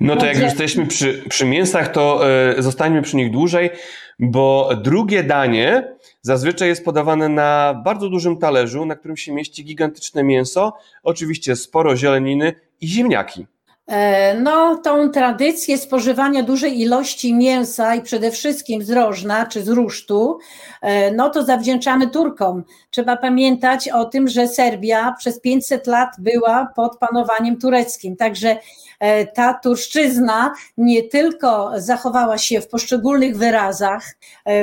No 0.00 0.16
to 0.16 0.26
jak 0.26 0.34
już 0.34 0.44
jesteśmy 0.44 0.86
przy, 0.86 1.24
przy 1.28 1.44
mięsach, 1.46 1.92
to 1.92 2.22
y, 2.58 2.62
zostańmy 2.62 3.02
przy 3.02 3.16
nich 3.16 3.30
dłużej, 3.30 3.70
bo 4.18 4.70
drugie 4.82 5.22
danie 5.22 5.96
zazwyczaj 6.22 6.68
jest 6.68 6.84
podawane 6.84 7.28
na 7.28 7.80
bardzo 7.84 8.08
dużym 8.08 8.36
talerzu, 8.36 8.86
na 8.86 8.96
którym 8.96 9.16
się 9.16 9.32
mieści 9.32 9.64
gigantyczne 9.64 10.22
mięso, 10.22 10.72
oczywiście 11.02 11.56
sporo 11.56 11.96
zieleniny 11.96 12.52
i 12.80 12.88
ziemniaki. 12.88 13.46
E, 13.90 14.34
no, 14.34 14.76
tą 14.76 15.10
tradycję 15.10 15.78
spożywania 15.78 16.42
dużej 16.42 16.80
ilości 16.80 17.34
mięsa 17.34 17.94
i 17.94 18.02
przede 18.02 18.30
wszystkim 18.30 18.82
z 18.82 18.90
rożna 18.90 19.46
czy 19.46 19.62
z 19.62 19.68
rusztu, 19.68 20.38
e, 20.82 21.10
no 21.12 21.30
to 21.30 21.44
zawdzięczamy 21.44 22.10
Turkom. 22.10 22.64
Trzeba 22.90 23.16
pamiętać 23.16 23.88
o 23.88 24.04
tym, 24.04 24.28
że 24.28 24.48
Serbia 24.48 25.14
przez 25.18 25.40
500 25.40 25.86
lat 25.86 26.08
była 26.18 26.72
pod 26.76 26.98
panowaniem 26.98 27.58
tureckim, 27.58 28.16
także 28.16 28.56
e, 29.00 29.26
ta 29.26 29.54
turszczyzna 29.54 30.54
nie 30.76 31.02
tylko 31.02 31.72
zachowała 31.76 32.38
się 32.38 32.60
w 32.60 32.68
poszczególnych 32.68 33.36
wyrazach, 33.36 34.16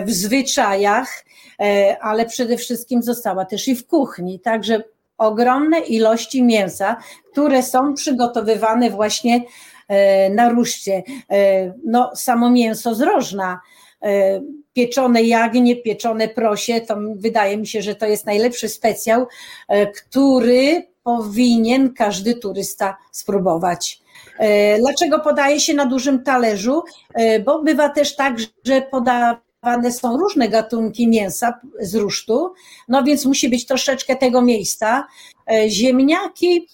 w 0.05 0.11
zwyczajach, 0.11 1.25
ale 2.01 2.25
przede 2.25 2.57
wszystkim 2.57 3.03
została 3.03 3.45
też 3.45 3.67
i 3.67 3.75
w 3.75 3.87
kuchni. 3.87 4.39
Także 4.39 4.83
ogromne 5.17 5.79
ilości 5.79 6.43
mięsa, 6.43 6.95
które 7.37 7.63
są 7.63 7.93
przygotowywane 7.93 8.89
właśnie 8.89 9.43
e, 9.87 10.29
na 10.29 10.49
ruszcie. 10.49 11.03
E, 11.31 11.73
no, 11.85 12.11
samo 12.15 12.49
mięso 12.49 12.95
z 12.95 13.01
rożna, 13.01 13.59
e, 14.01 14.41
pieczone 14.73 15.23
jagnie, 15.23 15.75
pieczone 15.75 16.27
prosie, 16.27 16.81
to 16.81 16.97
wydaje 17.15 17.57
mi 17.57 17.67
się, 17.67 17.81
że 17.81 17.95
to 17.95 18.05
jest 18.05 18.25
najlepszy 18.25 18.69
specjał, 18.69 19.27
który 19.95 20.87
powinien 21.03 21.93
każdy 21.93 22.35
turysta 22.35 22.97
spróbować. 23.11 24.01
Dlaczego 24.79 25.19
podaje 25.19 25.59
się 25.59 25.73
na 25.73 25.85
dużym 25.85 26.23
talerzu? 26.23 26.83
Bo 27.45 27.63
bywa 27.63 27.89
też 27.89 28.15
tak, 28.15 28.35
że 28.65 28.81
poda 28.81 29.41
podawane 29.61 29.91
są 29.91 30.17
różne 30.17 30.49
gatunki 30.49 31.07
mięsa 31.07 31.59
z 31.79 31.95
rusztu, 31.95 32.53
no 32.87 33.03
więc 33.03 33.25
musi 33.25 33.49
być 33.49 33.65
troszeczkę 33.65 34.15
tego 34.15 34.41
miejsca. 34.41 35.07
Ziemniaki, 35.67 36.67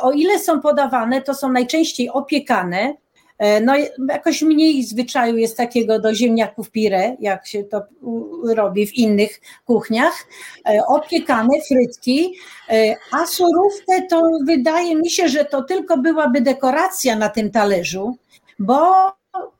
o 0.00 0.12
ile 0.12 0.38
są 0.38 0.60
podawane, 0.60 1.22
to 1.22 1.34
są 1.34 1.52
najczęściej 1.52 2.10
opiekane, 2.10 2.94
e, 3.38 3.60
no, 3.60 3.74
jakoś 4.08 4.42
mniej 4.42 4.84
zwyczaju 4.84 5.36
jest 5.36 5.56
takiego 5.56 5.98
do 5.98 6.14
ziemniaków 6.14 6.70
pire, 6.70 7.16
jak 7.20 7.46
się 7.46 7.64
to 7.64 7.82
robi 8.54 8.86
w 8.86 8.94
innych 8.94 9.40
kuchniach. 9.64 10.26
Opiekane 10.88 11.54
frytki, 11.68 12.34
a 13.12 13.26
surówkę 13.26 14.02
to 14.10 14.22
wydaje 14.46 14.96
mi 14.96 15.10
się, 15.10 15.28
że 15.28 15.44
to 15.44 15.62
tylko 15.62 15.98
byłaby 15.98 16.40
dekoracja 16.40 17.16
na 17.16 17.28
tym 17.28 17.50
talerzu, 17.50 18.16
bo 18.58 19.12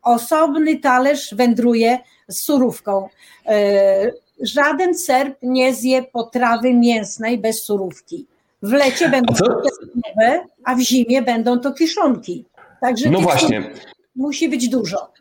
osobny 0.02 0.76
talerz 0.76 1.34
wędruje 1.34 1.98
z 2.28 2.40
surówką. 2.40 3.08
E, 3.46 4.10
żaden 4.40 4.94
Serb 4.94 5.38
nie 5.42 5.74
zje 5.74 6.02
potrawy 6.02 6.74
mięsnej 6.74 7.38
bez 7.38 7.62
surówki. 7.62 8.26
W 8.62 8.72
lecie 8.72 9.08
będą 9.08 9.34
to 9.34 9.62
nowe, 9.94 10.44
a 10.64 10.74
w 10.74 10.80
zimie 10.80 11.22
będą 11.22 11.58
to 11.60 11.72
kiszonki. 11.72 12.44
Także 12.80 13.10
no 13.10 13.20
właśnie. 13.20 13.70
Musi 14.16 14.48
być 14.48 14.68
dużo. 14.68 15.12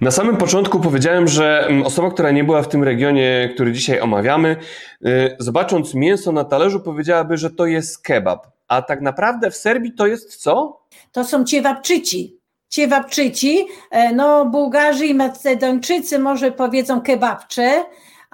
Na 0.00 0.10
samym 0.10 0.36
początku 0.36 0.80
powiedziałem, 0.80 1.28
że 1.28 1.66
mm, 1.66 1.82
osoba, 1.82 2.10
która 2.10 2.30
nie 2.30 2.44
była 2.44 2.62
w 2.62 2.68
tym 2.68 2.84
regionie, 2.84 3.50
który 3.54 3.72
dzisiaj 3.72 4.00
omawiamy, 4.00 4.56
y, 5.06 5.36
zobacząc 5.38 5.94
mięso 5.94 6.32
na 6.32 6.44
talerzu, 6.44 6.80
powiedziałaby, 6.80 7.36
że 7.36 7.50
to 7.50 7.66
jest 7.66 8.02
kebab. 8.02 8.46
A 8.68 8.82
tak 8.82 9.00
naprawdę 9.00 9.50
w 9.50 9.56
Serbii 9.56 9.92
to 9.92 10.06
jest 10.06 10.36
co? 10.36 10.80
To 11.12 11.24
są 11.24 11.44
ciewabczyci. 11.44 12.36
Ciewabczyci, 12.68 13.66
e, 13.90 14.12
no 14.12 14.46
Bułgarzy 14.46 15.06
i 15.06 15.14
Macedończycy 15.14 16.18
może 16.18 16.52
powiedzą 16.52 17.00
kebabcze, 17.00 17.84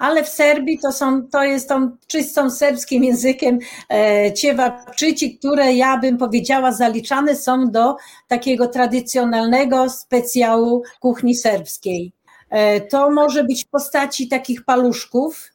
ale 0.01 0.23
w 0.23 0.29
Serbii 0.29 0.79
to, 0.79 0.91
są, 0.91 1.27
to 1.27 1.43
jest 1.43 1.69
tą 1.69 1.97
czystą 2.07 2.49
serbskim 2.49 3.03
językiem 3.03 3.59
e, 3.89 4.33
ciewabczyci, 4.33 5.37
które 5.37 5.73
ja 5.73 5.97
bym 5.97 6.17
powiedziała 6.17 6.71
zaliczane 6.71 7.35
są 7.35 7.71
do 7.71 7.95
takiego 8.27 8.67
tradycjonalnego 8.67 9.89
specjału 9.89 10.83
kuchni 10.99 11.35
serbskiej. 11.35 12.13
E, 12.49 12.81
to 12.81 13.11
może 13.11 13.43
być 13.43 13.65
w 13.65 13.69
postaci 13.69 14.27
takich 14.27 14.65
paluszków, 14.65 15.50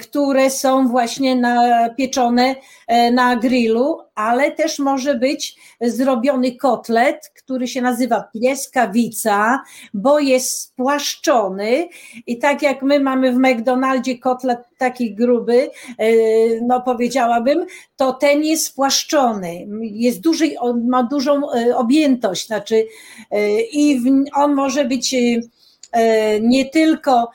które 0.00 0.50
są 0.50 0.88
właśnie 0.88 1.36
napieczone 1.36 2.56
e, 2.86 3.12
na 3.12 3.36
grillu, 3.36 3.98
ale 4.14 4.50
też 4.50 4.78
może 4.78 5.14
być 5.14 5.56
zrobiony 5.80 6.56
kotlet, 6.56 7.32
który 7.36 7.68
się 7.68 7.82
nazywa 7.82 8.24
pieskawica, 8.34 9.62
bo 9.94 10.18
jest 10.18 10.60
spłaszczony. 10.60 11.88
I 12.26 12.38
tak 12.38 12.62
jak 12.62 12.82
my 12.82 13.00
mamy 13.00 13.32
w 13.32 13.36
McDonaldzie 13.36 14.18
kotlet 14.18 14.58
taki 14.78 15.14
gruby, 15.14 15.70
e, 15.98 16.10
no 16.62 16.80
powiedziałabym, 16.80 17.66
to 17.96 18.12
ten 18.12 18.44
jest 18.44 18.66
spłaszczony, 18.66 19.66
jest 19.82 20.20
duży, 20.20 20.50
ma 20.88 21.02
dużą 21.02 21.40
objętość, 21.76 22.46
znaczy 22.46 22.86
i 23.72 24.02
on 24.34 24.54
może 24.54 24.84
być 24.84 25.14
nie 26.40 26.70
tylko 26.70 27.30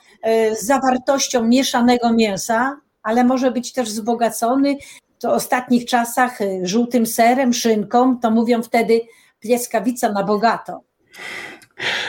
z 0.52 0.66
zawartością 0.66 1.44
mieszanego 1.44 2.12
mięsa, 2.12 2.76
ale 3.02 3.24
może 3.24 3.50
być 3.50 3.72
też 3.72 3.88
wzbogacony 3.88 4.76
to 5.18 5.30
w 5.30 5.32
ostatnich 5.32 5.84
czasach 5.84 6.40
y, 6.40 6.60
żółtym 6.62 7.06
serem, 7.06 7.52
szynką, 7.52 8.18
to 8.18 8.30
mówią 8.30 8.62
wtedy 8.62 9.00
pieskawica 9.40 10.12
na 10.12 10.24
bogato. 10.24 10.80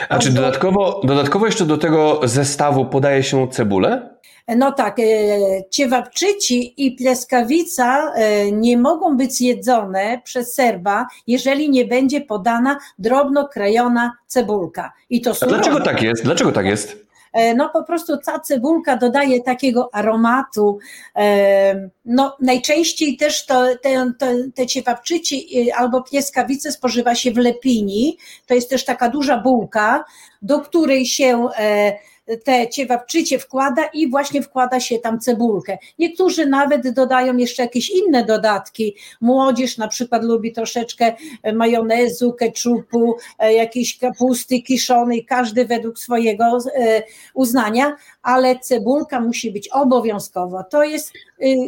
A 0.08 0.18
czy 0.18 0.30
dodatkowo, 0.30 1.00
dodatkowo 1.04 1.46
jeszcze 1.46 1.66
do 1.66 1.78
tego 1.78 2.20
zestawu 2.24 2.86
podaje 2.86 3.22
się 3.22 3.48
cebulę? 3.48 4.17
No 4.56 4.72
tak, 4.72 4.98
y, 4.98 5.64
ciewabczyci 5.70 6.86
i 6.86 6.92
pleskawica 6.92 8.12
y, 8.46 8.52
nie 8.52 8.78
mogą 8.78 9.16
być 9.16 9.40
jedzone 9.40 10.20
przez 10.24 10.54
Serba, 10.54 11.06
jeżeli 11.26 11.70
nie 11.70 11.84
będzie 11.84 12.20
podana 12.20 12.78
drobno 12.98 13.48
krajona 13.48 14.12
cebulka. 14.26 14.92
I 15.10 15.20
to 15.20 15.32
dlaczego 15.48 15.80
tak 15.80 16.02
jest? 16.02 16.24
Dlaczego 16.24 16.52
tak 16.52 16.66
jest? 16.66 17.08
E, 17.32 17.54
no 17.54 17.68
po 17.68 17.82
prostu 17.82 18.16
ta 18.16 18.40
cebulka 18.40 18.96
dodaje 18.96 19.42
takiego 19.42 19.94
aromatu. 19.94 20.78
E, 21.16 21.88
no 22.04 22.36
najczęściej 22.40 23.16
też 23.16 23.46
to, 23.46 23.64
te, 23.82 24.12
te, 24.18 24.34
te 24.54 24.66
ciepawczyci 24.66 25.70
albo 25.72 26.02
pieskawice 26.02 26.72
spożywa 26.72 27.14
się 27.14 27.30
w 27.30 27.36
lepini. 27.36 28.18
To 28.46 28.54
jest 28.54 28.70
też 28.70 28.84
taka 28.84 29.08
duża 29.08 29.38
bułka, 29.38 30.04
do 30.42 30.60
której 30.60 31.06
się 31.06 31.48
e, 31.58 31.98
te 32.44 32.68
ciewapczycie 32.68 33.38
wkłada 33.38 33.84
i 33.84 34.10
właśnie 34.10 34.42
wkłada 34.42 34.80
się 34.80 34.98
tam 34.98 35.20
cebulkę. 35.20 35.78
Niektórzy 35.98 36.46
nawet 36.46 36.90
dodają 36.90 37.36
jeszcze 37.36 37.62
jakieś 37.62 37.90
inne 37.90 38.24
dodatki. 38.24 38.96
Młodzież 39.20 39.78
na 39.78 39.88
przykład 39.88 40.24
lubi 40.24 40.52
troszeczkę 40.52 41.14
majonezu, 41.54 42.32
keczupu, 42.32 43.16
e, 43.38 43.52
jakiejś 43.52 43.98
kapusty 43.98 44.62
kiszonej, 44.62 45.24
każdy 45.24 45.64
według 45.64 45.98
swojego 45.98 46.58
e, 46.74 47.02
uznania, 47.34 47.96
ale 48.22 48.58
cebulka 48.58 49.20
musi 49.20 49.50
być 49.50 49.68
obowiązkowa. 49.68 50.64
To 50.64 50.84
jest 50.84 51.12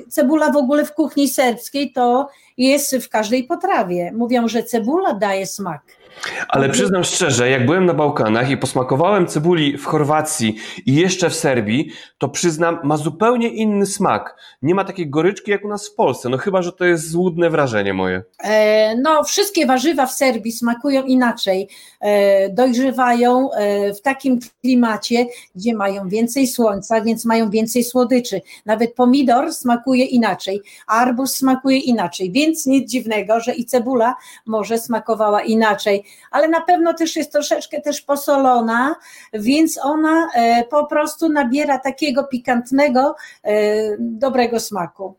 cebula 0.09 0.53
w 0.53 0.57
ogóle 0.57 0.85
w 0.85 0.95
kuchni 0.95 1.29
serbskiej, 1.29 1.93
to 1.93 2.29
jest 2.57 2.97
w 2.97 3.09
każdej 3.09 3.45
potrawie. 3.45 4.13
Mówią, 4.13 4.49
że 4.49 4.63
cebula 4.63 5.15
daje 5.15 5.47
smak. 5.47 6.00
Ale 6.49 6.69
przyznam 6.69 7.05
szczerze, 7.05 7.51
jak 7.51 7.67
byłem 7.67 7.87
na 7.87 7.95
Bałkanach 7.95 8.51
i 8.51 8.57
posmakowałem 8.57 9.27
cebuli 9.27 9.79
w 9.79 9.85
Chorwacji 9.85 10.57
i 10.87 10.95
jeszcze 10.95 11.31
w 11.31 11.35
Serbii, 11.35 11.91
to 12.19 12.29
przyznam, 12.29 12.79
ma 12.85 12.97
zupełnie 12.97 13.49
inny 13.49 13.87
smak. 13.87 14.37
Nie 14.63 14.75
ma 14.75 14.85
takiej 14.85 15.11
goryczki 15.11 15.51
jak 15.51 15.65
u 15.65 15.69
nas 15.69 15.89
w 15.89 15.95
Polsce. 15.95 16.29
No 16.29 16.39
chyba, 16.39 16.63
że 16.63 16.73
to 16.73 16.85
jest 16.85 17.11
złudne 17.11 17.51
wrażenie 17.51 17.95
moje. 17.95 18.23
E, 18.39 18.97
no, 18.97 19.25
wszystkie 19.25 19.67
warzywa 19.67 20.07
w 20.07 20.13
Serbii 20.13 20.53
smakują 20.53 21.03
inaczej. 21.03 21.69
E, 22.01 22.49
dojrzewają 22.49 23.53
e, 23.53 23.95
w 23.95 24.01
takim 24.01 24.39
klimacie, 24.61 25.27
gdzie 25.55 25.75
mają 25.75 26.09
więcej 26.09 26.47
słońca, 26.47 27.01
więc 27.01 27.25
mają 27.25 27.51
więcej 27.51 27.85
słodyczy. 27.85 28.41
Nawet 28.67 28.95
pomidor 28.95 29.53
smakuje 29.53 30.05
inaczej, 30.05 30.61
arbuz 30.87 31.37
smakuje 31.37 31.79
inaczej, 31.79 32.33
więc 32.33 32.67
nic 32.67 32.91
dziwnego, 32.91 33.41
że 33.41 33.55
i 33.55 33.65
cebula 33.65 34.15
może 34.47 34.79
smakowała 34.79 35.43
inaczej 35.43 36.00
ale 36.31 36.49
na 36.49 36.61
pewno 36.61 36.95
też 36.95 37.17
jest 37.17 37.33
troszeczkę 37.33 37.81
też 37.81 38.01
posolona, 38.01 38.95
więc 39.33 39.79
ona 39.83 40.29
e, 40.35 40.65
po 40.65 40.87
prostu 40.87 41.29
nabiera 41.29 41.79
takiego 41.79 42.25
pikantnego, 42.25 43.17
e, 43.45 43.53
dobrego 43.99 44.61
smaku. 44.61 45.15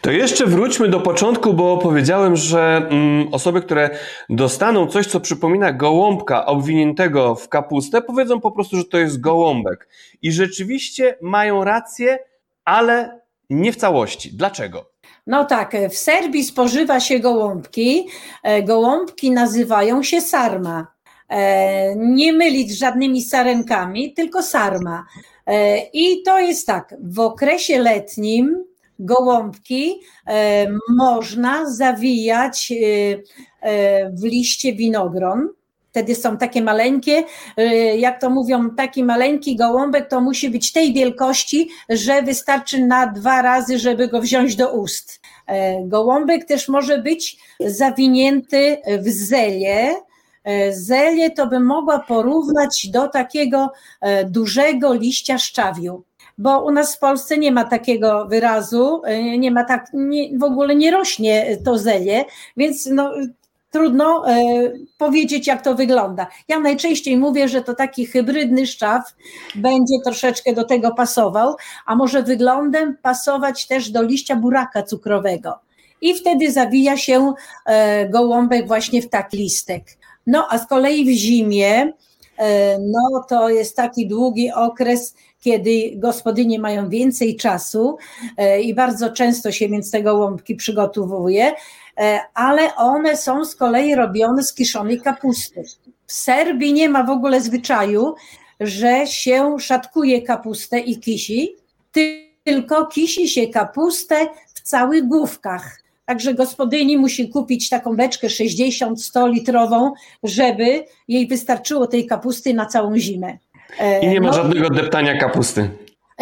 To 0.00 0.10
jeszcze 0.10 0.46
wróćmy 0.46 0.88
do 0.88 1.00
początku, 1.00 1.54
bo 1.54 1.78
powiedziałem, 1.78 2.36
że 2.36 2.88
mm, 2.90 3.34
osoby, 3.34 3.62
które 3.62 3.90
dostaną 4.28 4.86
coś, 4.86 5.06
co 5.06 5.20
przypomina 5.20 5.72
gołąbka 5.72 6.46
obwiniętego 6.46 7.34
w 7.34 7.48
kapustę, 7.48 8.02
powiedzą 8.02 8.40
po 8.40 8.50
prostu, 8.50 8.76
że 8.76 8.84
to 8.84 8.98
jest 8.98 9.20
gołąbek. 9.20 9.88
I 10.22 10.32
rzeczywiście 10.32 11.18
mają 11.22 11.64
rację, 11.64 12.18
ale 12.64 13.20
nie 13.50 13.72
w 13.72 13.76
całości. 13.76 14.36
Dlaczego? 14.36 14.93
No 15.26 15.44
tak, 15.44 15.76
w 15.90 15.96
Serbii 15.96 16.44
spożywa 16.44 17.00
się 17.00 17.18
gołąbki. 17.18 18.08
E, 18.42 18.62
gołąbki 18.62 19.30
nazywają 19.30 20.02
się 20.02 20.20
sarma. 20.20 20.86
E, 21.28 21.96
nie 21.96 22.32
mylić 22.32 22.72
z 22.72 22.78
żadnymi 22.78 23.22
sarenkami, 23.22 24.12
tylko 24.12 24.42
sarma. 24.42 25.06
E, 25.46 25.78
I 25.92 26.22
to 26.22 26.38
jest 26.38 26.66
tak, 26.66 26.94
w 27.00 27.20
okresie 27.20 27.78
letnim 27.78 28.64
gołąbki 28.98 30.00
można 30.88 31.70
zawijać 31.70 32.72
w 34.12 34.24
liście 34.24 34.72
winogron 34.72 35.48
wtedy 35.94 36.14
są 36.14 36.36
takie 36.38 36.62
maleńkie, 36.62 37.24
y, 37.58 37.64
jak 37.98 38.20
to 38.20 38.30
mówią, 38.30 38.70
taki 38.70 39.04
maleńki 39.04 39.56
gołąbek 39.56 40.08
to 40.08 40.20
musi 40.20 40.50
być 40.50 40.72
tej 40.72 40.92
wielkości, 40.92 41.70
że 41.88 42.22
wystarczy 42.22 42.86
na 42.86 43.06
dwa 43.06 43.42
razy, 43.42 43.78
żeby 43.78 44.08
go 44.08 44.20
wziąć 44.20 44.56
do 44.56 44.72
ust. 44.72 45.20
E, 45.46 45.84
gołąbek 45.86 46.44
też 46.44 46.68
może 46.68 46.98
być 46.98 47.38
zawinięty 47.60 48.76
w 48.98 49.08
zelie, 49.08 49.94
e, 50.44 50.72
Zelie 50.72 51.30
to 51.30 51.46
bym 51.46 51.64
mogła 51.64 51.98
porównać 51.98 52.86
do 52.86 53.08
takiego 53.08 53.72
e, 54.00 54.24
dużego 54.24 54.94
liścia 54.94 55.38
szczawiu 55.38 56.02
bo 56.38 56.64
u 56.64 56.70
nas 56.70 56.96
w 56.96 56.98
Polsce 56.98 57.38
nie 57.38 57.52
ma 57.52 57.64
takiego 57.64 58.26
wyrazu, 58.26 59.02
nie 59.38 59.50
ma 59.50 59.64
tak, 59.64 59.90
nie, 59.92 60.38
w 60.38 60.42
ogóle 60.42 60.74
nie 60.76 60.90
rośnie 60.90 61.58
to 61.64 61.78
zelie, 61.78 62.24
więc 62.56 62.86
no, 62.86 63.10
trudno 63.74 64.28
e, 64.28 64.34
powiedzieć, 64.98 65.46
jak 65.46 65.62
to 65.62 65.74
wygląda. 65.74 66.26
Ja 66.48 66.60
najczęściej 66.60 67.16
mówię, 67.16 67.48
że 67.48 67.62
to 67.62 67.74
taki 67.74 68.06
hybrydny 68.06 68.66
szczaw 68.66 69.02
będzie 69.54 69.94
troszeczkę 70.04 70.52
do 70.52 70.64
tego 70.64 70.94
pasował, 70.94 71.56
a 71.86 71.96
może 71.96 72.22
wyglądem 72.22 72.96
pasować 73.02 73.66
też 73.66 73.90
do 73.90 74.02
liścia 74.02 74.36
buraka 74.36 74.82
cukrowego. 74.82 75.58
I 76.00 76.14
wtedy 76.14 76.52
zawija 76.52 76.96
się 76.96 77.32
e, 77.66 78.08
gołąbek 78.08 78.66
właśnie 78.66 79.02
w 79.02 79.08
taki 79.08 79.36
listek. 79.36 79.84
No 80.26 80.46
a 80.50 80.58
z 80.58 80.66
kolei 80.66 81.04
w 81.04 81.18
zimie, 81.18 81.92
e, 82.38 82.78
no 82.78 83.24
to 83.28 83.48
jest 83.48 83.76
taki 83.76 84.08
długi 84.08 84.52
okres, 84.52 85.14
kiedy 85.44 85.92
gospodynie 85.96 86.58
mają 86.58 86.88
więcej 86.88 87.36
czasu 87.36 87.96
i 88.62 88.74
bardzo 88.74 89.10
często 89.10 89.52
się 89.52 89.68
więc 89.68 89.90
te 89.90 90.02
gołąbki 90.02 90.56
przygotowuje, 90.56 91.52
E, 92.00 92.20
ale 92.34 92.74
one 92.76 93.16
są 93.16 93.44
z 93.44 93.56
kolei 93.56 93.94
robione 93.94 94.42
z 94.42 94.54
kiszonej 94.54 95.00
kapusty. 95.00 95.62
W 96.06 96.12
Serbii 96.12 96.72
nie 96.72 96.88
ma 96.88 97.04
w 97.04 97.10
ogóle 97.10 97.40
zwyczaju, 97.40 98.14
że 98.60 99.06
się 99.06 99.56
szatkuje 99.60 100.22
kapustę 100.22 100.80
i 100.80 101.00
kisi, 101.00 101.54
tylko 102.44 102.86
kisi 102.86 103.28
się 103.28 103.46
kapustę 103.46 104.26
w 104.54 104.60
całych 104.60 105.08
główkach. 105.08 105.82
Także 106.06 106.34
gospodyni 106.34 106.98
musi 106.98 107.28
kupić 107.28 107.68
taką 107.68 107.96
beczkę 107.96 108.26
60-100 108.26 109.32
litrową, 109.32 109.92
żeby 110.22 110.84
jej 111.08 111.26
wystarczyło 111.26 111.86
tej 111.86 112.06
kapusty 112.06 112.54
na 112.54 112.66
całą 112.66 112.98
zimę. 112.98 113.38
E, 113.78 114.00
I 114.00 114.08
nie 114.08 114.20
ma 114.20 114.26
no, 114.26 114.32
żadnego 114.32 114.70
deptania 114.70 115.18
kapusty. 115.18 115.70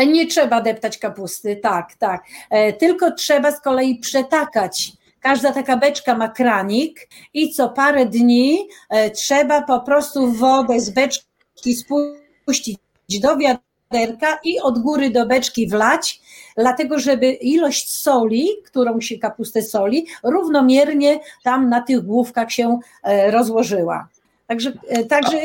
Nie 0.06 0.26
trzeba 0.26 0.60
deptać 0.60 0.98
kapusty, 0.98 1.56
tak, 1.56 1.94
tak. 1.94 2.24
E, 2.50 2.72
tylko 2.72 3.12
trzeba 3.12 3.52
z 3.52 3.60
kolei 3.60 3.98
przetakać 3.98 4.92
Każda 5.22 5.52
taka 5.52 5.76
beczka 5.76 6.14
ma 6.14 6.28
kranik 6.28 7.08
i 7.34 7.50
co 7.50 7.68
parę 7.68 8.06
dni 8.06 8.68
e, 8.90 9.10
trzeba 9.10 9.62
po 9.62 9.80
prostu 9.80 10.32
wodę 10.32 10.80
z 10.80 10.90
beczki 10.90 11.76
spuścić 11.76 12.78
do 13.22 13.36
wiaderka 13.36 14.38
i 14.44 14.60
od 14.60 14.78
góry 14.78 15.10
do 15.10 15.26
beczki 15.26 15.68
wlać, 15.68 16.20
dlatego 16.56 16.98
żeby 16.98 17.32
ilość 17.32 17.90
soli, 17.90 18.48
którą 18.64 19.00
się 19.00 19.18
kapustę 19.18 19.62
soli, 19.62 20.06
równomiernie 20.22 21.20
tam 21.44 21.68
na 21.68 21.80
tych 21.80 22.00
główkach 22.00 22.52
się 22.52 22.78
e, 23.02 23.30
rozłożyła. 23.30 24.08
Także, 24.52 24.72
e, 24.88 25.04
także 25.04 25.38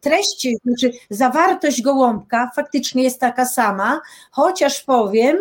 treść, 0.00 0.48
znaczy 0.64 0.98
zawartość 1.10 1.82
gołąbka 1.82 2.50
faktycznie 2.56 3.02
jest 3.02 3.20
taka 3.20 3.44
sama, 3.44 4.00
chociaż 4.30 4.82
powiem, 4.82 5.36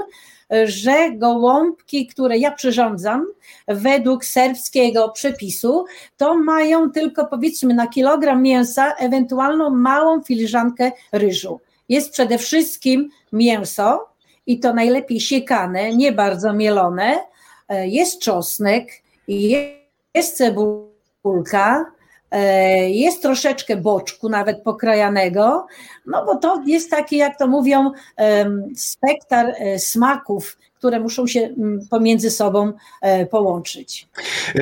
że 0.65 1.11
gołąbki, 1.11 2.07
które 2.07 2.37
ja 2.37 2.51
przyrządzam 2.51 3.25
według 3.67 4.25
serbskiego 4.25 5.09
przepisu, 5.09 5.85
to 6.17 6.35
mają 6.35 6.91
tylko 6.91 7.25
powiedzmy 7.25 7.73
na 7.73 7.87
kilogram 7.87 8.41
mięsa 8.41 8.93
ewentualną 8.93 9.69
małą 9.69 10.23
filiżankę 10.23 10.91
ryżu. 11.11 11.59
Jest 11.89 12.11
przede 12.11 12.37
wszystkim 12.37 13.09
mięso 13.33 14.09
i 14.45 14.59
to 14.59 14.73
najlepiej 14.73 15.19
siekane, 15.19 15.95
nie 15.95 16.11
bardzo 16.11 16.53
mielone, 16.53 17.19
e, 17.69 17.87
jest 17.87 18.21
czosnek, 18.21 18.89
jest 19.27 20.37
cebulka, 20.37 21.85
E, 21.85 21.96
jest 22.87 23.21
troszeczkę 23.21 23.77
boczku, 23.77 24.29
nawet 24.29 24.61
pokrajanego, 24.63 25.67
no 26.05 26.25
bo 26.25 26.35
to 26.35 26.63
jest 26.65 26.91
taki, 26.91 27.17
jak 27.17 27.39
to 27.39 27.47
mówią, 27.47 27.91
spektar 28.75 29.53
e, 29.57 29.79
smaków, 29.79 30.57
które 30.77 30.99
muszą 30.99 31.27
się 31.27 31.49
pomiędzy 31.89 32.31
sobą 32.31 32.73
e, 33.01 33.25
połączyć. 33.25 34.07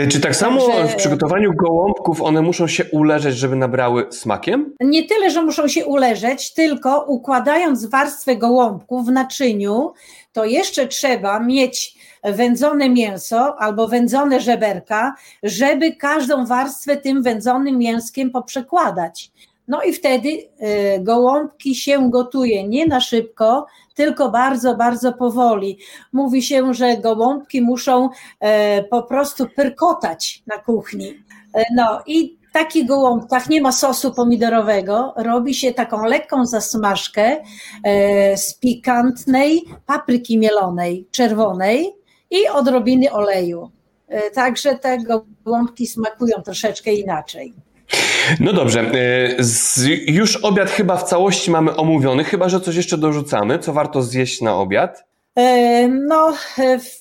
Czy 0.10 0.19
tak 0.19 0.36
samo 0.36 0.67
Także, 0.67 0.93
w 0.93 0.95
przygotowaniu 0.95 1.54
gołąbków 1.54 2.21
one 2.21 2.41
muszą 2.41 2.67
się 2.67 2.86
uleżeć, 2.91 3.38
żeby 3.38 3.56
nabrały 3.56 4.06
smakiem? 4.12 4.73
Nie 4.82 5.04
tyle, 5.04 5.32
że 5.32 5.43
muszą 5.43 5.67
się 5.67 5.86
uleżeć, 5.86 6.54
tylko 6.54 7.06
układając 7.08 7.86
warstwę 7.86 8.36
gołąbków 8.36 9.06
w 9.06 9.12
naczyniu, 9.12 9.93
to 10.34 10.45
jeszcze 10.45 10.88
trzeba 10.88 11.39
mieć 11.39 11.94
wędzone 12.34 12.90
mięso 12.90 13.56
albo 13.60 13.88
wędzone 13.88 14.40
żeberka, 14.40 15.16
żeby 15.44 15.96
każdą 15.96 16.46
warstwę 16.46 16.98
tym 16.98 17.24
wędzonym 17.24 17.78
mięskiem 17.78 18.30
poprzekładać. 18.30 19.32
No 19.68 19.84
i 19.84 19.94
wtedy 19.94 20.30
e, 20.60 21.00
gołąbki 21.00 21.76
się 21.76 22.12
gotuje 22.12 22.68
nie 22.68 22.86
na 22.86 23.02
szybko, 23.02 23.66
tylko 23.96 24.32
bardzo, 24.32 24.76
bardzo 24.76 25.14
powoli. 25.14 25.78
Mówi 26.14 26.42
się, 26.42 26.74
że 26.74 26.98
gołąbki 26.98 27.62
muszą 27.62 28.10
e, 28.40 28.84
po 28.84 29.04
prostu 29.04 29.46
pyrkotać 29.56 30.44
na 30.48 30.58
kuchni. 30.58 31.24
E, 31.54 31.64
no 31.76 32.02
i 32.06 32.38
takich 32.54 32.86
gołąbkach 32.86 33.50
nie 33.50 33.62
ma 33.62 33.72
sosu 33.72 34.14
pomidorowego, 34.14 35.14
robi 35.18 35.54
się 35.54 35.74
taką 35.74 36.06
lekką 36.06 36.46
zasmażkę 36.46 37.38
e, 37.84 38.38
z 38.38 38.60
pikantnej 38.60 39.64
papryki 39.86 40.38
mielonej, 40.38 41.08
czerwonej 41.12 41.94
i 42.36 42.48
odrobiny 42.48 43.12
oleju. 43.12 43.71
E, 44.08 44.32
także 44.32 44.76
te 44.76 44.98
gołąbki 45.43 45.88
smakują 45.88 46.41
troszeczkę 46.41 46.93
inaczej. 46.93 47.54
No 48.39 48.54
dobrze, 48.54 48.80
e, 48.80 50.12
już 50.12 50.36
obiad 50.36 50.69
chyba 50.69 50.98
w 50.98 51.04
całości 51.04 51.52
mamy 51.52 51.76
omówiony, 51.76 52.24
chyba 52.24 52.50
że 52.50 52.62
coś 52.62 52.76
jeszcze 52.76 52.98
dorzucamy, 52.98 53.60
co 53.60 53.74
warto 53.74 54.02
zjeść 54.02 54.41
na 54.41 54.56
obiad. 54.56 55.06
E, 55.36 55.88
no, 55.88 56.34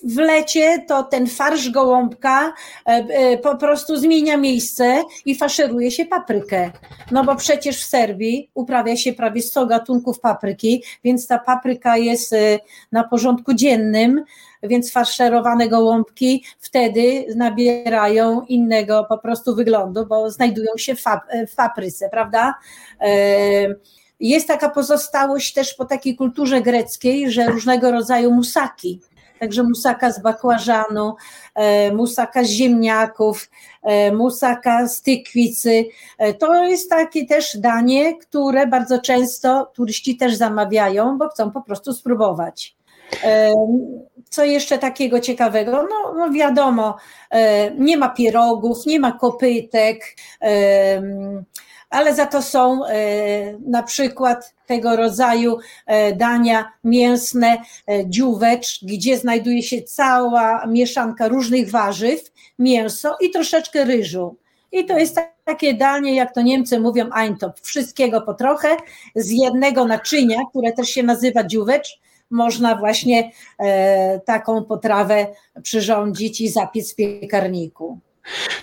w 0.04 0.18
lecie 0.18 0.84
to 0.88 1.02
ten 1.02 1.26
farsz 1.26 1.70
gołąbka 1.70 2.52
po 3.42 3.56
prostu 3.56 3.96
zmienia 3.96 4.36
miejsce 4.36 5.02
i 5.24 5.34
faszeruje 5.34 5.90
się 5.90 6.04
paprykę. 6.04 6.70
No 7.10 7.24
bo 7.24 7.36
przecież 7.36 7.82
w 7.84 7.86
Serbii 7.86 8.50
uprawia 8.54 8.96
się 8.96 9.12
prawie 9.12 9.42
100 9.42 9.66
gatunków 9.66 10.20
papryki, 10.20 10.82
więc 11.04 11.26
ta 11.26 11.38
papryka 11.38 11.96
jest 11.96 12.34
na 12.92 13.04
porządku 13.04 13.54
dziennym 13.54 14.24
więc 14.68 14.92
faszerowane 14.92 15.68
gołąbki 15.68 16.44
wtedy 16.58 17.26
nabierają 17.36 18.42
innego 18.42 19.06
po 19.08 19.18
prostu 19.18 19.54
wyglądu, 19.54 20.06
bo 20.06 20.30
znajdują 20.30 20.76
się 20.76 20.94
w 21.48 21.54
papryce, 21.56 22.08
prawda? 22.08 22.54
Jest 24.20 24.48
taka 24.48 24.68
pozostałość 24.68 25.52
też 25.52 25.74
po 25.74 25.84
takiej 25.84 26.16
kulturze 26.16 26.60
greckiej, 26.60 27.30
że 27.30 27.46
różnego 27.46 27.90
rodzaju 27.90 28.32
musaki, 28.32 29.00
także 29.40 29.62
musaka 29.62 30.12
z 30.12 30.22
bakłażanu, 30.22 31.14
e, 31.54 31.92
musaka 31.92 32.44
z 32.44 32.48
ziemniaków, 32.48 33.50
e, 33.82 34.12
musaka 34.12 34.88
z 34.88 35.02
tykwicy. 35.02 35.84
E, 36.18 36.34
to 36.34 36.64
jest 36.64 36.90
takie 36.90 37.26
też 37.26 37.56
danie, 37.58 38.16
które 38.16 38.66
bardzo 38.66 38.98
często 38.98 39.70
turyści 39.74 40.16
też 40.16 40.34
zamawiają, 40.34 41.18
bo 41.18 41.28
chcą 41.28 41.50
po 41.50 41.62
prostu 41.62 41.92
spróbować. 41.92 42.76
Co 44.30 44.44
jeszcze 44.44 44.78
takiego 44.78 45.20
ciekawego? 45.20 45.72
No, 45.90 46.14
no 46.16 46.30
wiadomo, 46.30 46.96
nie 47.78 47.96
ma 47.96 48.08
pierogów, 48.08 48.86
nie 48.86 49.00
ma 49.00 49.12
kopytek, 49.12 50.16
ale 51.94 52.14
za 52.14 52.26
to 52.26 52.42
są 52.42 52.86
e, 52.86 53.58
na 53.66 53.82
przykład 53.82 54.54
tego 54.66 54.96
rodzaju 54.96 55.58
e, 55.86 56.12
dania 56.12 56.72
mięsne, 56.84 57.56
dziówecz, 58.06 58.80
gdzie 58.82 59.18
znajduje 59.18 59.62
się 59.62 59.82
cała 59.82 60.66
mieszanka 60.66 61.28
różnych 61.28 61.70
warzyw, 61.70 62.32
mięso 62.58 63.16
i 63.20 63.30
troszeczkę 63.30 63.84
ryżu. 63.84 64.36
I 64.72 64.84
to 64.84 64.98
jest 64.98 65.20
takie 65.44 65.74
danie, 65.74 66.14
jak 66.14 66.34
to 66.34 66.42
Niemcy 66.42 66.80
mówią, 66.80 67.10
Eintop, 67.18 67.60
wszystkiego 67.60 68.20
po 68.20 68.34
trochę, 68.34 68.68
z 69.14 69.30
jednego 69.30 69.84
naczynia, 69.84 70.40
które 70.50 70.72
też 70.72 70.88
się 70.88 71.02
nazywa 71.02 71.44
dziówecz, 71.44 72.00
można 72.30 72.76
właśnie 72.76 73.30
e, 73.58 74.20
taką 74.20 74.64
potrawę 74.64 75.26
przyrządzić 75.62 76.40
i 76.40 76.48
zapiec 76.48 76.92
w 76.92 76.96
piekarniku. 76.96 77.98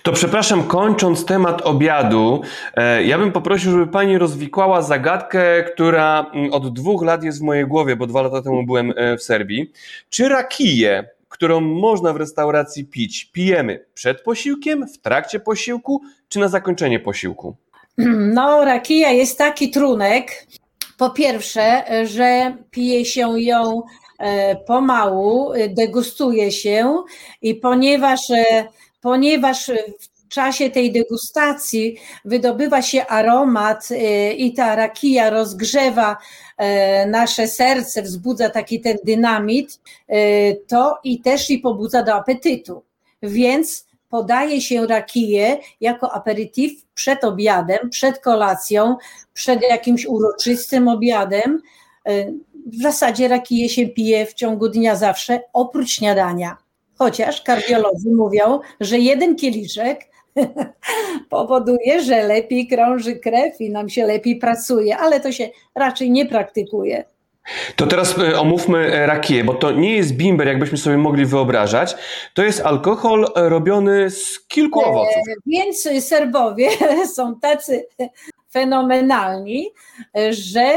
To 0.03 0.11
przepraszam, 0.11 0.63
kończąc 0.63 1.25
temat 1.25 1.61
obiadu, 1.61 2.41
e, 2.75 3.03
ja 3.03 3.17
bym 3.17 3.31
poprosił, 3.31 3.71
żeby 3.71 3.87
Pani 3.87 4.17
rozwikłała 4.17 4.81
zagadkę, 4.81 5.63
która 5.63 6.31
mm, 6.33 6.53
od 6.53 6.73
dwóch 6.73 7.03
lat 7.03 7.23
jest 7.23 7.39
w 7.39 7.43
mojej 7.43 7.67
głowie, 7.67 7.95
bo 7.95 8.07
dwa 8.07 8.21
lata 8.21 8.41
temu 8.41 8.65
byłem 8.65 8.93
e, 8.95 9.17
w 9.17 9.23
Serbii. 9.23 9.71
Czy 10.09 10.29
rakiję, 10.29 11.09
którą 11.29 11.61
można 11.61 12.13
w 12.13 12.15
restauracji 12.15 12.85
pić, 12.85 13.25
pijemy 13.25 13.85
przed 13.93 14.21
posiłkiem, 14.21 14.87
w 14.87 14.97
trakcie 14.97 15.39
posiłku, 15.39 16.01
czy 16.29 16.39
na 16.39 16.47
zakończenie 16.47 16.99
posiłku? 16.99 17.55
No, 18.33 18.65
rakija 18.65 19.11
jest 19.11 19.37
taki 19.37 19.71
trunek, 19.71 20.47
po 20.97 21.09
pierwsze, 21.09 21.83
że 22.05 22.57
pije 22.71 23.05
się 23.05 23.41
ją 23.41 23.81
e, 24.19 24.55
pomału, 24.55 25.51
degustuje 25.69 26.51
się 26.51 27.03
i 27.41 27.55
ponieważ, 27.55 28.19
ponieważ 29.01 29.71
w 30.19 30.27
czasie 30.27 30.69
tej 30.69 30.91
degustacji 30.91 31.97
wydobywa 32.25 32.81
się 32.81 33.07
aromat 33.07 33.87
e, 33.91 34.33
i 34.33 34.53
ta 34.53 34.75
rakija 34.75 35.29
rozgrzewa 35.29 36.17
nasze 37.07 37.47
serce, 37.47 38.01
wzbudza 38.01 38.49
taki 38.49 38.81
ten 38.81 38.97
dynamit, 39.03 39.79
to 40.67 40.99
i 41.03 41.21
też 41.21 41.49
i 41.49 41.59
pobudza 41.59 42.03
do 42.03 42.13
apetytu. 42.13 42.83
Więc 43.23 43.85
podaje 44.11 44.61
się 44.61 44.87
rakiję 44.87 45.57
jako 45.81 46.11
aperitif 46.13 46.85
przed 46.93 47.23
obiadem, 47.23 47.89
przed 47.89 48.19
kolacją, 48.19 48.97
przed 49.33 49.61
jakimś 49.61 50.05
uroczystym 50.05 50.87
obiadem. 50.87 51.61
E, 52.05 52.31
w 52.65 52.81
zasadzie 52.81 53.27
rakiję 53.27 53.69
się 53.69 53.87
pije 53.87 54.25
w 54.25 54.33
ciągu 54.33 54.69
dnia 54.69 54.95
zawsze, 54.95 55.41
oprócz 55.53 55.91
śniadania. 55.91 56.57
Chociaż 57.01 57.41
kardiolodzy 57.41 58.11
mówią, 58.11 58.59
że 58.79 58.99
jeden 58.99 59.35
kieliszek 59.35 60.07
powoduje, 61.29 62.01
że 62.01 62.23
lepiej 62.23 62.67
krąży 62.67 63.15
krew 63.15 63.61
i 63.61 63.69
nam 63.69 63.89
się 63.89 64.05
lepiej 64.05 64.35
pracuje, 64.35 64.97
ale 64.97 65.19
to 65.19 65.31
się 65.31 65.49
raczej 65.75 66.11
nie 66.11 66.25
praktykuje. 66.25 67.03
To 67.75 67.87
teraz 67.87 68.17
e, 68.17 68.39
omówmy 68.39 68.77
e, 68.77 69.05
rakiję, 69.05 69.43
bo 69.43 69.53
to 69.53 69.71
nie 69.71 69.95
jest 69.95 70.13
bimber, 70.13 70.47
jakbyśmy 70.47 70.77
sobie 70.77 70.97
mogli 70.97 71.25
wyobrażać. 71.25 71.95
To 72.33 72.43
jest 72.43 72.61
alkohol 72.61 73.27
robiony 73.35 74.09
z 74.09 74.47
kilku 74.47 74.79
owoców. 74.79 75.15
E, 75.15 75.33
więc 75.45 75.89
Serbowie 75.99 76.69
są 77.15 77.39
tacy 77.39 77.85
fenomenalni, 78.51 79.69
że 80.29 80.71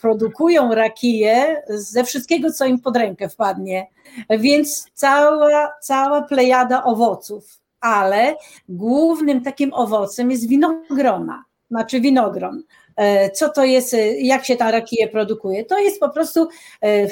produkują 0.00 0.74
rakiję 0.74 1.62
ze 1.68 2.04
wszystkiego, 2.04 2.52
co 2.52 2.64
im 2.64 2.80
pod 2.80 2.96
rękę 2.96 3.28
wpadnie. 3.28 3.86
Więc 4.30 4.86
cała, 4.94 5.72
cała 5.82 6.22
plejada 6.22 6.84
owoców, 6.84 7.60
ale 7.80 8.36
głównym 8.68 9.42
takim 9.42 9.74
owocem 9.74 10.30
jest 10.30 10.48
winogrona, 10.48 11.44
znaczy 11.70 12.00
winogron. 12.00 12.62
E, 12.96 13.30
co 13.30 13.48
to 13.48 13.64
jest, 13.64 13.94
e, 13.94 14.20
jak 14.20 14.44
się 14.44 14.56
ta 14.56 14.70
rakija 14.70 15.08
produkuje? 15.08 15.64
To 15.64 15.78
jest 15.78 16.00
po 16.00 16.08
prostu 16.08 16.48
e, 16.80 17.08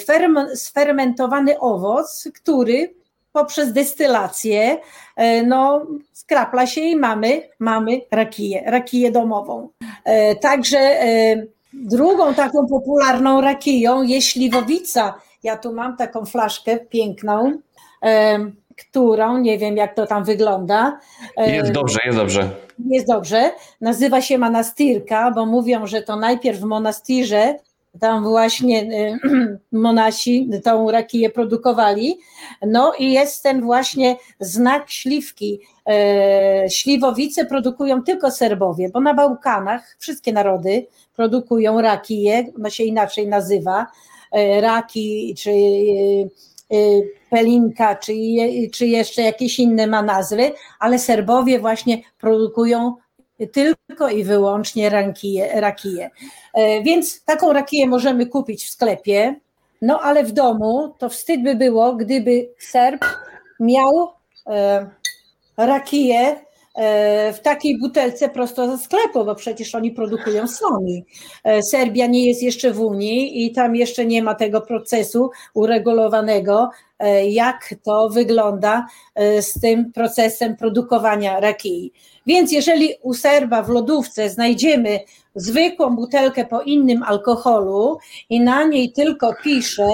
sfermentowany 0.56 1.58
owoc, 1.58 2.28
który 2.34 2.94
poprzez 3.38 3.72
destylację 3.72 4.76
no, 5.46 5.86
skrapla 6.12 6.66
się 6.66 6.80
i 6.80 6.96
mamy, 6.96 7.42
mamy 7.58 8.00
rakiję, 8.10 8.62
rakiję 8.66 9.10
domową. 9.10 9.68
Także 10.40 10.96
drugą 11.72 12.34
taką 12.34 12.66
popularną 12.66 13.40
rakiją 13.40 14.02
jest 14.02 14.26
śliwowica. 14.26 15.14
Ja 15.42 15.56
tu 15.56 15.72
mam 15.72 15.96
taką 15.96 16.24
flaszkę 16.24 16.78
piękną, 16.78 17.58
którą, 18.76 19.38
nie 19.38 19.58
wiem 19.58 19.76
jak 19.76 19.94
to 19.94 20.06
tam 20.06 20.24
wygląda. 20.24 20.98
Jest 21.36 21.72
dobrze, 21.72 21.98
jest 22.06 22.18
dobrze 22.18 22.50
jest 22.86 23.06
dobrze. 23.06 23.50
Nazywa 23.80 24.20
się 24.20 24.38
monastyrka, 24.38 25.30
bo 25.30 25.46
mówią, 25.46 25.86
że 25.86 26.02
to 26.02 26.16
najpierw 26.16 26.58
w 26.58 26.64
monastyrze 26.64 27.54
tam 28.00 28.24
właśnie 28.24 28.82
y, 28.82 29.58
monasi 29.72 30.50
tą 30.64 30.90
rakiję 30.90 31.30
produkowali. 31.30 32.18
No 32.66 32.92
i 32.98 33.12
jest 33.12 33.42
ten 33.42 33.62
właśnie 33.62 34.16
znak 34.40 34.90
śliwki. 34.90 35.60
E, 35.88 36.70
śliwowice 36.70 37.44
produkują 37.44 38.02
tylko 38.02 38.30
Serbowie, 38.30 38.88
bo 38.88 39.00
na 39.00 39.14
Bałkanach 39.14 39.96
wszystkie 39.98 40.32
narody 40.32 40.86
produkują 41.16 41.80
rakiję, 41.80 42.46
ona 42.56 42.70
się 42.70 42.84
inaczej 42.84 43.28
nazywa, 43.28 43.86
e, 44.32 44.60
raki 44.60 45.34
czy 45.38 45.50
e, 45.50 46.76
pelinka, 47.30 47.96
czy, 47.96 48.12
czy 48.72 48.86
jeszcze 48.86 49.22
jakieś 49.22 49.58
inne 49.58 49.86
ma 49.86 50.02
nazwy, 50.02 50.52
ale 50.78 50.98
Serbowie 50.98 51.58
właśnie 51.58 52.02
produkują 52.18 52.94
tylko 53.46 54.08
i 54.08 54.24
wyłącznie 54.24 54.90
rakije, 54.90 55.60
rakije. 55.60 56.10
Więc 56.84 57.24
taką 57.24 57.52
rakiję 57.52 57.86
możemy 57.86 58.26
kupić 58.26 58.64
w 58.64 58.70
sklepie, 58.70 59.34
no 59.82 60.00
ale 60.00 60.24
w 60.24 60.32
domu 60.32 60.94
to 60.98 61.08
wstyd 61.08 61.42
by 61.42 61.54
było, 61.54 61.92
gdyby 61.94 62.48
Serb 62.58 63.04
miał 63.60 64.12
e, 64.46 64.86
rakiję 65.56 66.36
w 67.32 67.40
takiej 67.42 67.78
butelce 67.78 68.28
prosto 68.28 68.70
ze 68.70 68.84
sklepu, 68.84 69.24
bo 69.24 69.34
przecież 69.34 69.74
oni 69.74 69.90
produkują 69.90 70.46
sami. 70.48 71.04
E, 71.44 71.62
Serbia 71.62 72.06
nie 72.06 72.26
jest 72.26 72.42
jeszcze 72.42 72.72
w 72.72 72.80
Unii 72.80 73.46
i 73.46 73.52
tam 73.52 73.76
jeszcze 73.76 74.06
nie 74.06 74.22
ma 74.22 74.34
tego 74.34 74.60
procesu 74.60 75.30
uregulowanego, 75.54 76.70
e, 76.98 77.28
jak 77.28 77.74
to 77.84 78.08
wygląda 78.08 78.86
z 79.40 79.60
tym 79.60 79.92
procesem 79.92 80.56
produkowania 80.56 81.40
rakii. 81.40 81.92
Więc 82.26 82.52
jeżeli 82.52 82.94
u 83.02 83.14
Serba 83.14 83.62
w 83.62 83.68
lodówce 83.68 84.30
znajdziemy 84.30 85.00
zwykłą 85.34 85.96
butelkę 85.96 86.44
po 86.44 86.62
innym 86.62 87.02
alkoholu 87.02 87.98
i 88.30 88.40
na 88.40 88.64
niej 88.64 88.92
tylko 88.92 89.34
pisze 89.44 89.88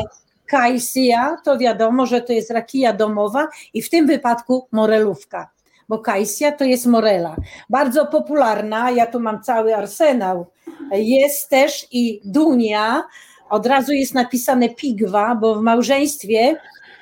Kajsia, 0.47 1.37
to 1.45 1.59
wiadomo, 1.59 2.07
że 2.07 2.21
to 2.21 2.33
jest 2.33 2.51
rakija 2.51 2.93
domowa 2.93 3.49
i 3.75 3.83
w 3.83 3.91
tym 3.91 4.07
wypadku 4.07 4.69
morelówka 4.73 5.54
bo 5.89 5.99
kajsia 5.99 6.53
to 6.53 6.65
jest 6.65 6.87
morela. 6.87 7.37
Bardzo 7.71 8.07
popularna, 8.07 8.91
ja 8.91 9.07
tu 9.07 9.21
mam 9.21 9.43
cały 9.43 9.77
arsenał. 9.77 10.47
Jest 10.93 11.49
też 11.51 11.87
i 11.93 12.21
dunia, 12.25 13.03
od 13.51 13.67
razu 13.67 13.93
jest 13.93 14.15
napisane 14.15 14.69
pigwa, 14.69 15.35
bo 15.35 15.55
w 15.55 15.63
małżeństwie 15.63 16.57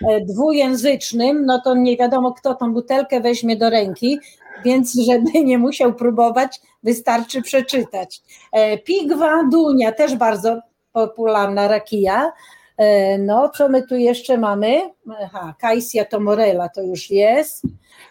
e, 0.09 0.21
dwujęzycznym, 0.21 1.47
no 1.47 1.61
to 1.65 1.75
nie 1.75 1.97
wiadomo, 1.97 2.33
kto 2.33 2.55
tą 2.55 2.73
butelkę 2.73 3.21
weźmie 3.21 3.57
do 3.57 3.71
ręki, 3.71 4.19
więc 4.65 4.95
żeby 4.95 5.45
nie 5.45 5.59
musiał 5.59 5.95
próbować, 5.95 6.61
wystarczy 6.83 7.43
przeczytać. 7.43 8.23
E, 8.53 8.79
pigwa, 8.79 9.45
dunia, 9.51 9.93
też 9.93 10.17
bardzo 10.17 10.61
popularna 10.93 11.69
rakija. 11.69 12.33
E, 12.79 13.19
no, 13.19 13.49
co 13.49 13.69
my 13.69 13.87
tu 13.87 13.97
jeszcze 13.97 14.39
mamy? 14.39 14.81
Aha, 15.23 15.55
Kajsia 15.59 16.05
to 16.05 16.21
Morela 16.21 16.69
to 16.69 16.83
już 16.83 17.11
jest. 17.11 17.63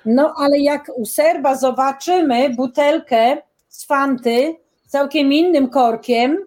No, 0.05 0.33
ale 0.37 0.59
jak 0.59 0.91
u 0.95 1.05
Serba 1.05 1.55
zobaczymy 1.55 2.49
butelkę 2.49 3.37
z 3.69 3.85
Fanty 3.85 4.55
całkiem 4.87 5.33
innym 5.33 5.69
korkiem, 5.69 6.37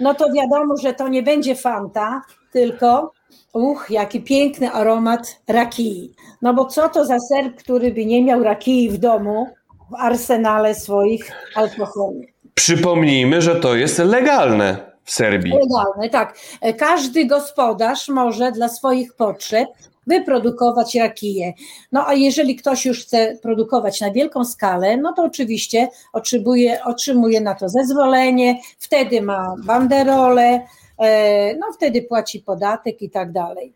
no 0.00 0.14
to 0.14 0.32
wiadomo, 0.32 0.76
że 0.76 0.94
to 0.94 1.08
nie 1.08 1.22
będzie 1.22 1.54
Fanta, 1.54 2.22
tylko 2.52 3.12
uch, 3.52 3.86
jaki 3.90 4.20
piękny 4.20 4.70
aromat 4.70 5.40
rakii. 5.48 6.14
No 6.42 6.54
bo 6.54 6.64
co 6.64 6.88
to 6.88 7.04
za 7.04 7.18
serb, 7.20 7.56
który 7.56 7.90
by 7.90 8.06
nie 8.06 8.24
miał 8.24 8.42
rakii 8.42 8.90
w 8.90 8.98
domu, 8.98 9.46
w 9.90 9.94
arsenale 9.94 10.74
swoich 10.74 11.32
alkoholi? 11.54 12.32
Przypomnijmy, 12.54 13.42
że 13.42 13.56
to 13.56 13.74
jest 13.74 13.98
legalne 13.98 14.92
w 15.04 15.12
Serbii. 15.12 15.52
Legalne, 15.52 16.10
tak. 16.10 16.38
Każdy 16.78 17.26
gospodarz 17.26 18.08
może 18.08 18.52
dla 18.52 18.68
swoich 18.68 19.14
potrzeb 19.14 19.68
wyprodukować 20.06 20.94
rakiję. 20.94 21.52
No 21.92 22.08
a 22.08 22.14
jeżeli 22.14 22.56
ktoś 22.56 22.86
już 22.86 23.02
chce 23.02 23.38
produkować 23.42 24.00
na 24.00 24.10
wielką 24.10 24.44
skalę, 24.44 24.96
no 24.96 25.12
to 25.12 25.22
oczywiście 25.22 25.88
otrzymuje, 26.12 26.84
otrzymuje 26.84 27.40
na 27.40 27.54
to 27.54 27.68
zezwolenie, 27.68 28.60
wtedy 28.78 29.22
ma 29.22 29.54
banderole, 29.64 30.60
e, 30.98 31.56
no 31.56 31.66
wtedy 31.76 32.02
płaci 32.02 32.40
podatek 32.40 33.02
i 33.02 33.10
tak 33.10 33.32
dalej. 33.32 33.72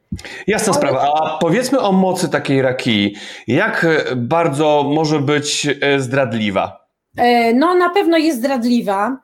Jasna 0.46 0.72
Ale... 0.72 0.82
sprawa, 0.82 1.12
a 1.14 1.38
powiedzmy 1.38 1.80
o 1.80 1.92
mocy 1.92 2.28
takiej 2.28 2.62
rakii. 2.62 3.14
Jak 3.46 3.86
bardzo 4.16 4.84
może 4.94 5.20
być 5.20 5.68
e, 5.80 6.00
zdradliwa? 6.00 6.86
E, 7.16 7.54
no, 7.54 7.74
na 7.74 7.90
pewno 7.90 8.18
jest 8.18 8.38
zdradliwa. 8.38 9.16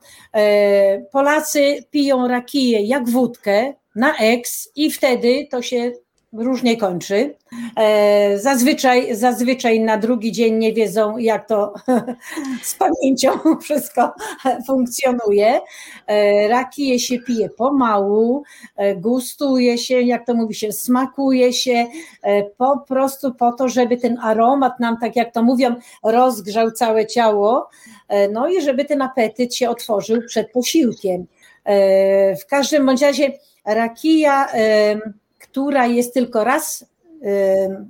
Polacy 1.11 1.83
piją 1.91 2.27
rakiję 2.27 2.81
jak 2.81 3.09
wódkę 3.09 3.73
na 3.95 4.17
eks 4.17 4.69
i 4.75 4.91
wtedy 4.91 5.47
to 5.51 5.61
się 5.61 5.91
różnie 6.33 6.77
kończy. 6.77 7.35
E, 7.75 8.39
zazwyczaj, 8.39 9.15
zazwyczaj 9.15 9.79
na 9.79 9.97
drugi 9.97 10.31
dzień 10.31 10.57
nie 10.57 10.73
wiedzą, 10.73 11.17
jak 11.17 11.47
to 11.47 11.73
z 12.63 12.75
pamięcią 12.75 13.31
wszystko 13.61 14.13
funkcjonuje. 14.67 15.61
Rakije 16.49 16.99
się 16.99 17.19
pije 17.19 17.49
pomału, 17.49 18.43
gustuje 18.95 19.77
się, 19.77 20.01
jak 20.01 20.25
to 20.25 20.33
mówi 20.33 20.55
się, 20.55 20.71
smakuje 20.71 21.53
się, 21.53 21.85
po 22.57 22.77
prostu 22.87 23.33
po 23.33 23.51
to, 23.51 23.69
żeby 23.69 23.97
ten 23.97 24.17
aromat 24.21 24.79
nam, 24.79 24.97
tak 24.97 25.15
jak 25.15 25.33
to 25.33 25.43
mówią, 25.43 25.75
rozgrzał 26.03 26.71
całe 26.71 27.07
ciało 27.07 27.69
E, 28.13 28.27
no 28.27 28.47
i 28.47 28.61
żeby 28.61 28.85
ten 28.85 29.01
apetyt 29.01 29.55
się 29.55 29.69
otworzył 29.69 30.21
przed 30.27 30.51
posiłkiem. 30.51 31.25
E, 31.65 32.35
w 32.35 32.45
każdym 32.45 32.85
bądź 32.85 33.01
razie 33.01 33.31
rakija, 33.65 34.47
e, 34.53 34.95
która 35.43 35.87
jest 35.87 36.13
tylko 36.13 36.43
raz 36.43 36.85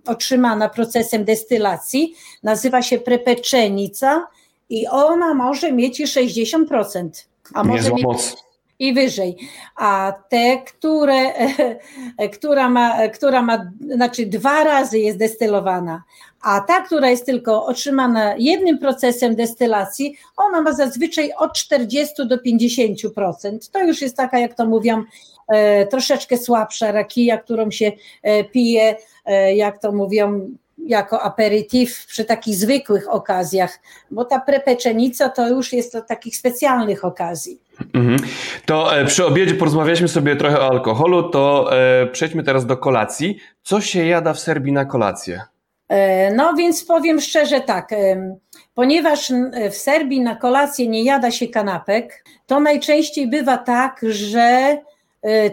otrzymana 0.08 0.70
procesem 0.70 1.26
destylacji, 1.26 2.14
nazywa 2.44 2.82
się 2.82 3.00
prepeczenica 3.00 4.28
i 4.70 4.88
ona 4.88 5.34
może 5.34 5.72
mieć 5.72 6.00
i 6.00 6.06
60%. 6.06 7.10
A 7.54 7.64
może 7.64 7.92
mieć, 7.92 8.04
moc 8.04 8.36
i 8.80 8.94
wyżej. 8.94 9.38
A 9.76 10.14
te, 10.30 10.58
które, 10.58 11.34
która, 12.38 12.70
ma, 12.70 13.08
która 13.08 13.42
ma, 13.42 13.72
znaczy 13.96 14.26
dwa 14.26 14.64
razy 14.64 15.00
jest 15.00 15.18
destylowana, 15.18 16.04
a 16.42 16.62
ta, 16.62 16.82
która 16.82 17.10
jest 17.10 17.26
tylko 17.26 17.66
otrzymana 17.66 18.36
jednym 18.38 18.80
procesem 18.80 19.36
destylacji, 19.36 20.18
ona 20.38 20.62
ma 20.62 20.74
zazwyczaj 20.74 21.32
od 21.38 21.54
40 21.54 22.28
do 22.28 22.38
50%. 22.38 23.72
To 23.72 23.84
już 23.84 24.02
jest 24.02 24.18
taka, 24.18 24.40
jak 24.40 24.54
to 24.54 24.66
mówią, 24.66 24.98
e, 25.00 25.04
troszeczkę 25.90 26.38
słabsza 26.38 26.92
rakija, 26.92 27.38
którą 27.38 27.72
się 27.72 27.92
e, 28.24 28.44
pije, 28.44 28.96
e, 29.26 29.56
jak 29.56 29.80
to 29.80 29.92
mówią, 29.92 30.50
jako 30.88 31.22
aperitif 31.22 32.06
przy 32.06 32.26
takich 32.26 32.56
zwykłych 32.56 33.10
okazjach, 33.10 33.80
bo 34.12 34.26
ta 34.26 34.40
prepeczenica 34.40 35.30
to 35.30 35.50
już 35.50 35.74
jest 35.74 35.94
do 35.94 36.02
takich 36.02 36.38
specjalnych 36.38 37.06
okazji. 37.06 37.60
Mhm. 37.94 38.18
To 38.66 38.98
e, 38.98 39.06
przy 39.06 39.26
obiedzie 39.26 39.56
porozmawialiśmy 39.56 40.08
sobie 40.08 40.36
trochę 40.36 40.60
o 40.60 40.70
alkoholu, 40.70 41.30
to 41.30 41.70
e, 41.78 42.08
przejdźmy 42.08 42.44
teraz 42.44 42.66
do 42.66 42.78
kolacji. 42.78 43.38
Co 43.64 43.82
się 43.82 44.06
jada 44.06 44.34
w 44.34 44.40
Serbii 44.40 44.74
na 44.74 44.86
kolację? 44.86 45.42
E, 45.90 46.34
no 46.34 46.54
więc 46.54 46.86
powiem 46.86 47.22
szczerze 47.22 47.62
tak, 47.62 47.90
ponieważ 48.74 49.32
w 49.72 49.76
Serbii 49.76 50.22
na 50.22 50.36
kolację 50.36 50.88
nie 50.88 51.04
jada 51.04 51.32
się 51.32 51.48
kanapek, 51.48 52.26
to 52.48 52.60
najczęściej 52.60 53.28
bywa 53.28 53.58
tak, 53.58 54.02
że 54.10 54.78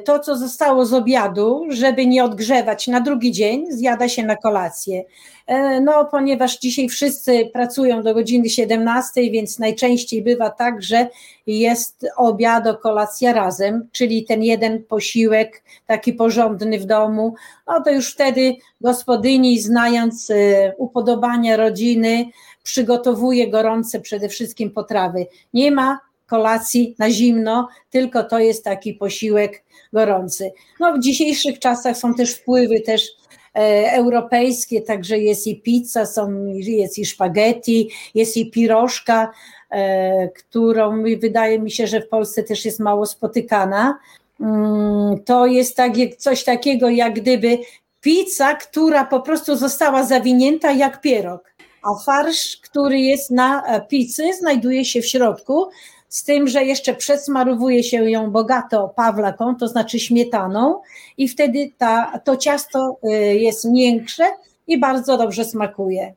to, 0.05 0.19
co 0.19 0.37
zostało 0.37 0.87
z 0.87 0.95
obiadu, 0.95 1.67
żeby 1.69 2.07
nie 2.07 2.25
odgrzewać 2.25 2.89
na 2.89 3.01
drugi 3.01 3.33
dzień, 3.33 3.67
zjada 3.69 4.09
się 4.09 4.23
na 4.23 4.37
kolację. 4.37 5.05
Y, 5.51 5.81
no, 5.81 6.05
ponieważ 6.05 6.59
dzisiaj 6.59 6.89
wszyscy 6.89 7.51
pracują 7.53 8.03
do 8.03 8.15
godziny 8.15 8.49
17, 8.49 9.31
więc 9.31 9.59
najczęściej 9.59 10.23
bywa 10.23 10.51
tak, 10.51 10.83
że 10.83 11.09
jest 11.47 12.07
obiad, 12.17 12.65
kolacja 12.83 13.33
razem, 13.33 13.89
czyli 13.93 14.25
ten 14.25 14.43
jeden 14.43 14.85
posiłek 14.85 15.63
taki 15.87 16.13
porządny 16.13 16.79
w 16.79 16.85
domu, 16.85 17.35
no 17.67 17.83
to 17.83 17.91
już 17.91 18.13
wtedy 18.13 18.57
gospodyni, 18.81 19.61
znając 19.61 20.31
y, 20.31 20.73
upodobania 20.79 21.57
rodziny, 21.57 22.27
przygotowuje 22.63 23.51
gorące 23.51 24.01
przede 24.01 24.29
wszystkim 24.29 24.71
potrawy. 24.71 25.27
Nie 25.55 25.71
ma 25.71 26.10
kolacji 26.31 26.95
na 26.99 27.11
zimno, 27.11 27.69
tylko 27.91 28.25
to 28.25 28.39
jest 28.39 28.65
taki 28.65 28.95
posiłek 28.95 29.63
gorący. 29.93 30.53
No, 30.81 30.93
w 30.93 31.01
dzisiejszych 31.01 31.59
czasach 31.59 31.97
są 31.97 32.15
też 32.15 32.35
wpływy 32.35 32.81
też 32.81 33.09
e, 33.55 33.93
europejskie, 33.93 34.81
także 34.81 35.19
jest 35.19 35.47
i 35.47 35.61
pizza, 35.61 36.07
są, 36.07 36.47
jest 36.55 36.99
i 36.99 37.05
spaghetti, 37.07 37.91
jest 38.15 38.37
i 38.37 38.51
pirożka, 38.51 39.31
e, 39.71 40.29
którą 40.29 41.03
wydaje 41.03 41.59
mi 41.59 41.71
się, 41.71 41.87
że 41.87 42.01
w 42.01 42.09
Polsce 42.09 42.43
też 42.43 42.65
jest 42.65 42.81
mało 42.81 43.07
spotykana. 43.07 43.99
Mm, 44.41 45.25
to 45.25 45.47
jest 45.47 45.77
tak, 45.77 45.93
coś 46.19 46.45
takiego, 46.45 46.89
jak 46.89 47.15
gdyby 47.15 47.59
pizza, 48.01 48.55
która 48.55 49.05
po 49.05 49.21
prostu 49.21 49.57
została 49.57 50.05
zawinięta 50.05 50.73
jak 50.73 51.01
pierog, 51.01 51.55
a 51.83 52.05
farsz, 52.05 52.57
który 52.57 53.01
jest 53.01 53.31
na 53.31 53.81
pizzy, 53.89 54.33
znajduje 54.41 54.85
się 54.85 55.03
w 55.03 55.07
środku 55.07 55.69
z 56.11 56.25
tym, 56.25 56.49
że 56.49 56.65
jeszcze 56.65 56.95
przesmarowuje 56.95 57.83
się 57.83 58.11
ją 58.11 58.31
bogato 58.31 58.89
pawlaką, 58.97 59.57
to 59.57 59.69
znaczy 59.69 59.99
śmietaną 59.99 60.83
i 61.19 61.29
wtedy 61.29 61.73
ta, 61.79 62.21
to 62.25 62.37
ciasto 62.37 62.99
y, 63.05 63.11
jest 63.39 63.65
miększe 63.65 64.25
i 64.67 64.79
bardzo 64.79 65.19
dobrze 65.19 65.45
smakuje. 65.45 66.15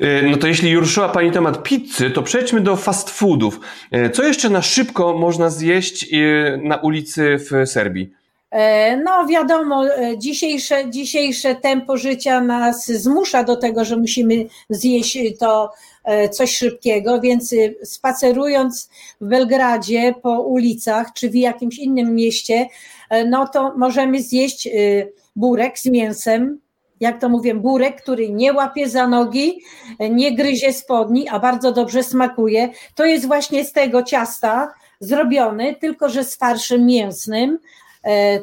Y, 0.00 0.28
no 0.30 0.36
to 0.36 0.46
jeśli 0.46 0.76
ruszyła 0.76 1.08
Pani 1.08 1.30
temat 1.30 1.62
pizzy, 1.62 2.10
to 2.10 2.22
przejdźmy 2.22 2.60
do 2.60 2.76
fast 2.76 3.10
foodów. 3.10 3.60
Y, 3.94 4.10
co 4.10 4.22
jeszcze 4.22 4.50
na 4.50 4.62
szybko 4.62 5.18
można 5.18 5.50
zjeść 5.50 6.06
na 6.62 6.76
ulicy 6.76 7.36
w 7.38 7.68
Serbii? 7.68 8.21
E, 8.52 8.96
no 8.96 9.26
wiadomo, 9.26 9.86
e, 9.86 10.18
dzisiejsze, 10.18 10.90
dzisiejsze 10.90 11.54
tempo 11.54 11.96
życia 11.96 12.40
nas 12.40 12.86
zmusza 12.86 13.44
do 13.44 13.56
tego, 13.56 13.84
że 13.84 13.96
musimy 13.96 14.46
zjeść 14.70 15.18
to 15.38 15.70
e, 16.04 16.28
coś 16.28 16.56
szybkiego, 16.56 17.20
więc 17.20 17.54
spacerując 17.84 18.90
w 19.20 19.26
Belgradzie 19.26 20.14
po 20.22 20.40
ulicach 20.40 21.12
czy 21.12 21.30
w 21.30 21.34
jakimś 21.34 21.78
innym 21.78 22.14
mieście, 22.14 22.66
no 23.26 23.48
to 23.48 23.72
możemy 23.76 24.22
zjeść 24.22 24.68
burek 25.36 25.78
z 25.78 25.86
mięsem, 25.86 26.58
jak 27.00 27.20
to 27.20 27.28
mówię, 27.28 27.54
burek, 27.54 28.02
który 28.02 28.30
nie 28.30 28.52
łapie 28.52 28.88
za 28.88 29.08
nogi, 29.08 29.60
nie 30.10 30.36
gryzie 30.36 30.72
spodni, 30.72 31.28
a 31.28 31.38
bardzo 31.38 31.72
dobrze 31.72 32.02
smakuje. 32.02 32.68
To 32.94 33.04
jest 33.04 33.26
właśnie 33.26 33.64
z 33.64 33.72
tego 33.72 34.02
ciasta 34.02 34.74
zrobiony, 35.00 35.76
tylko 35.80 36.08
że 36.08 36.24
z 36.24 36.36
farszem 36.36 36.86
mięsnym, 36.86 37.58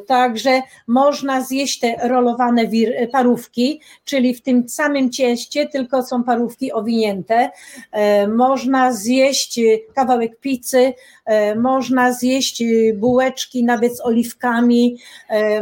także 0.07 0.61
można 0.87 1.41
zjeść 1.41 1.79
te 1.79 2.07
rolowane 2.07 2.65
parówki, 3.11 3.81
czyli 4.05 4.33
w 4.33 4.41
tym 4.41 4.69
samym 4.69 5.11
cieście, 5.11 5.67
tylko 5.67 6.03
są 6.03 6.23
parówki 6.23 6.71
owinięte. 6.71 7.49
E, 7.91 8.27
można 8.27 8.93
zjeść 8.93 9.59
kawałek 9.95 10.39
pizzy, 10.39 10.93
e, 11.25 11.55
można 11.55 12.13
zjeść 12.13 12.63
bułeczki 12.95 13.63
nawet 13.63 13.97
z 13.97 14.01
oliwkami, 14.01 14.97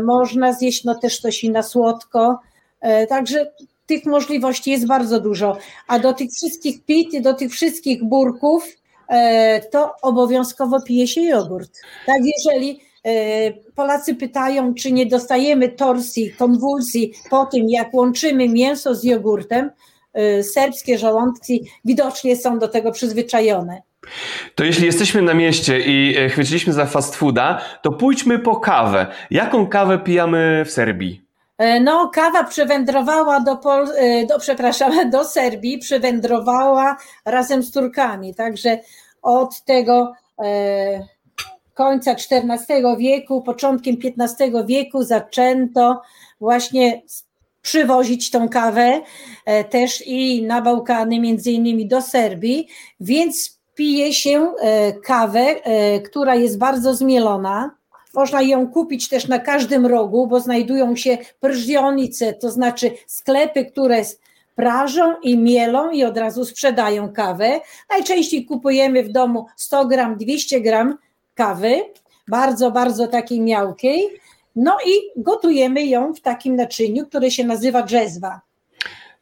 można 0.04 0.54
zjeść 0.54 0.84
no 0.84 0.96
też 0.96 1.20
coś 1.20 1.44
na 1.44 1.64
słodko. 1.64 2.40
Także 3.10 3.52
tych 3.88 4.06
możliwości 4.06 4.72
jest 4.72 4.88
bardzo 4.88 5.20
dużo, 5.20 5.58
a 5.88 6.00
do 6.00 6.14
tych 6.14 6.32
wszystkich 6.32 6.86
pit, 6.86 7.22
do 7.22 7.34
tych 7.34 7.52
wszystkich 7.52 8.04
burków, 8.04 8.64
e, 9.10 9.62
to 9.62 9.94
obowiązkowo 10.02 10.82
pije 10.82 11.08
się 11.08 11.22
jogurt. 11.22 11.72
Tak, 12.06 12.18
jeżeli 12.38 12.72
e, 12.72 12.87
Polacy 13.76 14.16
pytają, 14.16 14.74
czy 14.74 14.92
nie 14.92 15.06
dostajemy 15.06 15.70
torsji, 15.70 16.32
konwulsji 16.32 17.14
po 17.30 17.46
tym, 17.46 17.70
jak 17.70 17.94
łączymy 17.94 18.50
mięso 18.50 18.96
z 18.96 19.04
jogurtem, 19.04 19.72
e, 20.14 20.44
serbskie 20.44 20.98
żołądki 20.98 21.70
widocznie 21.86 22.36
są 22.36 22.60
do 22.60 22.68
tego 22.68 22.92
przyzwyczajone. 22.92 23.82
To 24.56 24.64
jeśli 24.64 24.86
jesteśmy 24.86 25.22
na 25.22 25.34
mieście 25.34 25.80
i 25.80 26.16
chwyciliśmy 26.30 26.74
za 26.74 26.86
fast 26.86 27.16
fooda, 27.16 27.62
to 27.82 27.92
pójdźmy 27.92 28.40
po 28.40 28.56
kawę. 28.56 29.08
Jaką 29.32 29.68
kawę 29.68 30.00
pijamy 30.00 30.64
w 30.66 30.72
Serbii? 30.72 31.28
E, 31.58 31.80
no, 31.80 32.10
kawa 32.14 32.44
przywędrowała 32.44 33.40
do, 33.40 33.58
Pol, 33.58 33.88
e, 33.96 34.26
do, 34.26 34.40
przepraszam, 34.40 34.92
do 35.12 35.26
Serbii, 35.26 35.78
przywędrowała 35.78 36.98
razem 37.26 37.64
z 37.64 37.72
Turkami, 37.72 38.36
także 38.36 38.80
od 39.22 39.62
tego 39.62 40.14
e, 40.44 41.17
końca 41.78 42.12
XIV 42.12 42.98
wieku, 42.98 43.42
początkiem 43.42 43.96
XV 44.20 44.66
wieku 44.66 45.04
zaczęto 45.04 46.02
właśnie 46.40 47.02
przywozić 47.62 48.32
tą 48.32 48.50
kawę 48.50 49.02
e, 49.46 49.64
też 49.64 50.04
i 50.08 50.44
na 50.44 50.62
Bałkany, 50.62 51.20
między 51.20 51.52
innymi 51.52 51.88
do 51.88 52.02
Serbii, 52.02 52.68
więc 53.00 53.60
pije 53.76 54.14
się 54.14 54.54
e, 54.60 54.94
kawę, 54.94 55.40
e, 55.40 56.00
która 56.02 56.36
jest 56.36 56.58
bardzo 56.58 56.96
zmielona, 56.96 57.72
można 58.14 58.42
ją 58.42 58.68
kupić 58.68 59.10
też 59.10 59.28
na 59.28 59.40
każdym 59.40 59.86
rogu, 59.86 60.28
bo 60.28 60.40
znajdują 60.40 60.96
się 60.96 61.18
prżionice, 61.40 62.34
to 62.34 62.52
znaczy 62.52 62.92
sklepy, 63.08 63.66
które 63.66 64.02
prażą 64.56 65.14
i 65.24 65.38
mielą 65.38 65.92
i 65.92 66.04
od 66.04 66.18
razu 66.18 66.46
sprzedają 66.46 67.14
kawę. 67.14 67.60
Najczęściej 67.90 68.46
kupujemy 68.46 69.04
w 69.04 69.10
domu 69.10 69.46
100 69.56 69.86
gram, 69.86 70.18
200 70.18 70.62
gram 70.62 70.98
kawy, 71.38 71.82
bardzo, 72.28 72.72
bardzo 72.72 73.08
takiej 73.08 73.42
miałkiej. 73.42 74.10
No 74.56 74.78
i 74.88 75.22
gotujemy 75.22 75.86
ją 75.86 76.14
w 76.14 76.22
takim 76.22 76.56
naczyniu, 76.56 77.06
które 77.06 77.32
się 77.32 77.44
nazywa 77.44 77.84
dżezwa. 77.84 78.42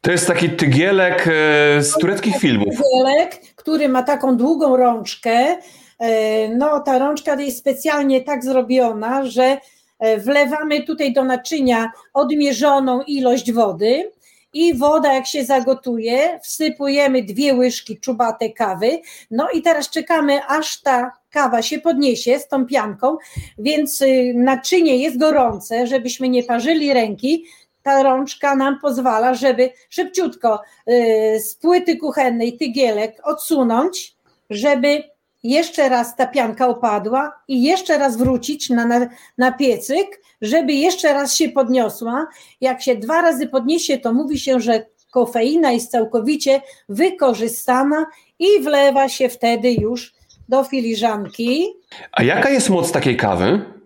To 0.00 0.10
jest 0.10 0.26
taki 0.26 0.50
tygielek 0.50 1.28
e, 1.28 1.82
z 1.82 1.92
tureckich 1.92 2.36
filmów. 2.36 2.74
Tygielek, 2.76 3.40
który 3.56 3.88
ma 3.88 4.02
taką 4.02 4.36
długą 4.36 4.76
rączkę, 4.76 5.56
E, 5.98 6.48
no 6.48 6.80
ta 6.80 6.98
rączka 6.98 7.40
jest 7.40 7.58
specjalnie 7.58 8.20
tak 8.20 8.44
zrobiona, 8.44 9.24
że 9.24 9.58
e, 9.98 10.18
wlewamy 10.18 10.82
tutaj 10.82 11.12
do 11.12 11.24
naczynia 11.24 11.92
odmierzoną 12.14 13.02
ilość 13.02 13.52
wody 13.52 14.10
i 14.56 14.74
woda 14.74 15.12
jak 15.12 15.26
się 15.26 15.44
zagotuje, 15.44 16.40
wsypujemy 16.42 17.22
dwie 17.22 17.54
łyżki 17.54 17.98
czubate 18.00 18.50
kawy, 18.50 19.00
no 19.30 19.50
i 19.50 19.62
teraz 19.62 19.90
czekamy 19.90 20.46
aż 20.46 20.82
ta 20.82 21.12
kawa 21.30 21.62
się 21.62 21.78
podniesie 21.78 22.38
z 22.38 22.48
tą 22.48 22.66
pianką, 22.66 23.16
więc 23.58 24.02
y, 24.02 24.32
naczynie 24.36 24.96
jest 24.96 25.18
gorące, 25.18 25.86
żebyśmy 25.86 26.28
nie 26.28 26.42
parzyli 26.42 26.92
ręki, 26.92 27.44
ta 27.82 28.02
rączka 28.02 28.56
nam 28.56 28.80
pozwala, 28.80 29.34
żeby 29.34 29.70
szybciutko 29.90 30.60
y, 30.88 31.40
z 31.40 31.54
płyty 31.54 31.96
kuchennej 31.96 32.56
tygielek 32.56 33.20
odsunąć, 33.24 34.16
żeby 34.50 35.02
jeszcze 35.50 35.88
raz 35.88 36.16
ta 36.16 36.26
pianka 36.26 36.68
opadła 36.68 37.32
i 37.48 37.62
jeszcze 37.62 37.98
raz 37.98 38.16
wrócić 38.16 38.70
na, 38.70 38.86
na, 38.86 39.08
na 39.38 39.52
piecyk, 39.52 40.22
żeby 40.42 40.72
jeszcze 40.72 41.12
raz 41.12 41.34
się 41.34 41.48
podniosła. 41.48 42.26
Jak 42.60 42.82
się 42.82 42.96
dwa 42.96 43.22
razy 43.22 43.46
podniesie, 43.46 43.98
to 43.98 44.12
mówi 44.12 44.40
się, 44.40 44.60
że 44.60 44.86
kofeina 45.10 45.72
jest 45.72 45.90
całkowicie 45.90 46.60
wykorzystana 46.88 48.06
i 48.38 48.46
wlewa 48.62 49.08
się 49.08 49.28
wtedy 49.28 49.72
już 49.72 50.14
do 50.48 50.64
filiżanki. 50.64 51.66
A 52.12 52.22
jaka 52.22 52.50
jest 52.50 52.70
moc 52.70 52.92
takiej 52.92 53.16
kawy? 53.16 53.76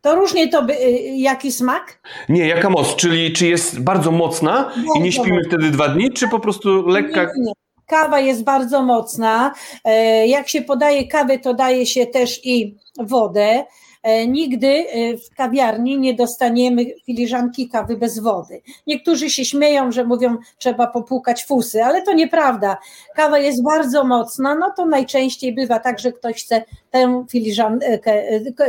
To 0.00 0.14
różnie 0.14 0.48
to 0.48 0.62
by, 0.62 0.72
y, 0.72 0.90
jaki 1.16 1.52
smak? 1.52 2.00
Nie, 2.28 2.46
jaka 2.48 2.70
moc, 2.70 2.96
czyli 2.96 3.32
czy 3.32 3.46
jest 3.46 3.80
bardzo 3.80 4.10
mocna 4.10 4.52
bardzo 4.52 4.94
i 4.98 5.00
nie 5.00 5.12
śpimy 5.12 5.36
mocna. 5.36 5.48
wtedy 5.48 5.70
dwa 5.70 5.88
dni, 5.88 6.12
czy 6.12 6.28
po 6.28 6.40
prostu 6.40 6.86
lekka? 6.86 7.22
Nie, 7.24 7.42
nie. 7.42 7.52
Kawa 7.86 8.20
jest 8.20 8.44
bardzo 8.44 8.82
mocna. 8.82 9.54
E, 9.84 10.26
jak 10.26 10.48
się 10.48 10.62
podaje 10.62 11.08
kawę, 11.08 11.38
to 11.38 11.54
daje 11.54 11.86
się 11.86 12.06
też 12.06 12.46
i 12.46 12.76
wodę. 12.98 13.64
E, 14.02 14.26
nigdy 14.26 14.66
e, 14.66 15.16
w 15.16 15.34
kawiarni 15.36 15.98
nie 15.98 16.14
dostaniemy 16.14 16.86
filiżanki 17.06 17.68
kawy 17.68 17.96
bez 17.96 18.18
wody. 18.18 18.62
Niektórzy 18.86 19.30
się 19.30 19.44
śmieją, 19.44 19.92
że 19.92 20.04
mówią, 20.04 20.36
trzeba 20.58 20.86
popłukać 20.86 21.44
fusy, 21.44 21.84
ale 21.84 22.02
to 22.02 22.12
nieprawda. 22.12 22.76
Kawa 23.14 23.38
jest 23.38 23.62
bardzo 23.62 24.04
mocna, 24.04 24.54
no 24.54 24.72
to 24.76 24.86
najczęściej 24.86 25.54
bywa 25.54 25.78
tak, 25.78 25.98
że 25.98 26.12
ktoś 26.12 26.44
chce 26.44 26.64
tę 26.90 27.24
filiżankę, 27.30 28.22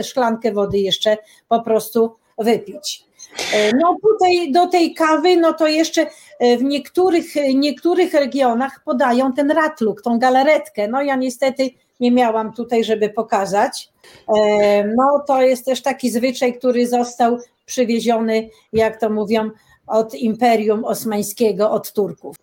szklankę 0.04 0.52
wody 0.52 0.78
jeszcze 0.80 1.17
po 1.47 1.62
prostu 1.62 2.15
wypić. 2.38 3.12
E, 3.54 3.72
no 3.76 3.98
tutaj 4.02 4.52
do 4.52 4.67
tej 4.67 4.93
kawy, 4.93 5.38
no 5.38 5.54
to 5.54 5.67
jeszcze 5.67 6.08
e, 6.39 6.58
w 6.58 6.63
niektórych, 6.63 7.26
niektórych 7.56 8.13
regionach 8.13 8.82
podają 8.86 9.34
ten 9.34 9.52
ratluk, 9.52 10.02
tą 10.02 10.19
galaretkę. 10.19 10.88
No 10.88 11.02
ja 11.02 11.15
niestety 11.15 11.69
nie 12.00 12.12
miałam 12.12 12.54
tutaj, 12.54 12.84
żeby 12.84 13.10
pokazać. 13.10 13.89
E, 14.38 14.84
no 14.88 15.24
to 15.28 15.41
jest 15.41 15.65
też 15.65 15.82
taki 15.82 16.10
zwyczaj, 16.10 16.58
który 16.58 16.88
został 16.88 17.38
przywieziony, 17.65 18.50
jak 18.74 19.00
to 19.00 19.10
mówią, 19.10 19.50
od 19.88 20.15
Imperium 20.15 20.86
Osmańskiego, 20.86 21.72
od 21.72 21.93
Turków. 21.93 22.36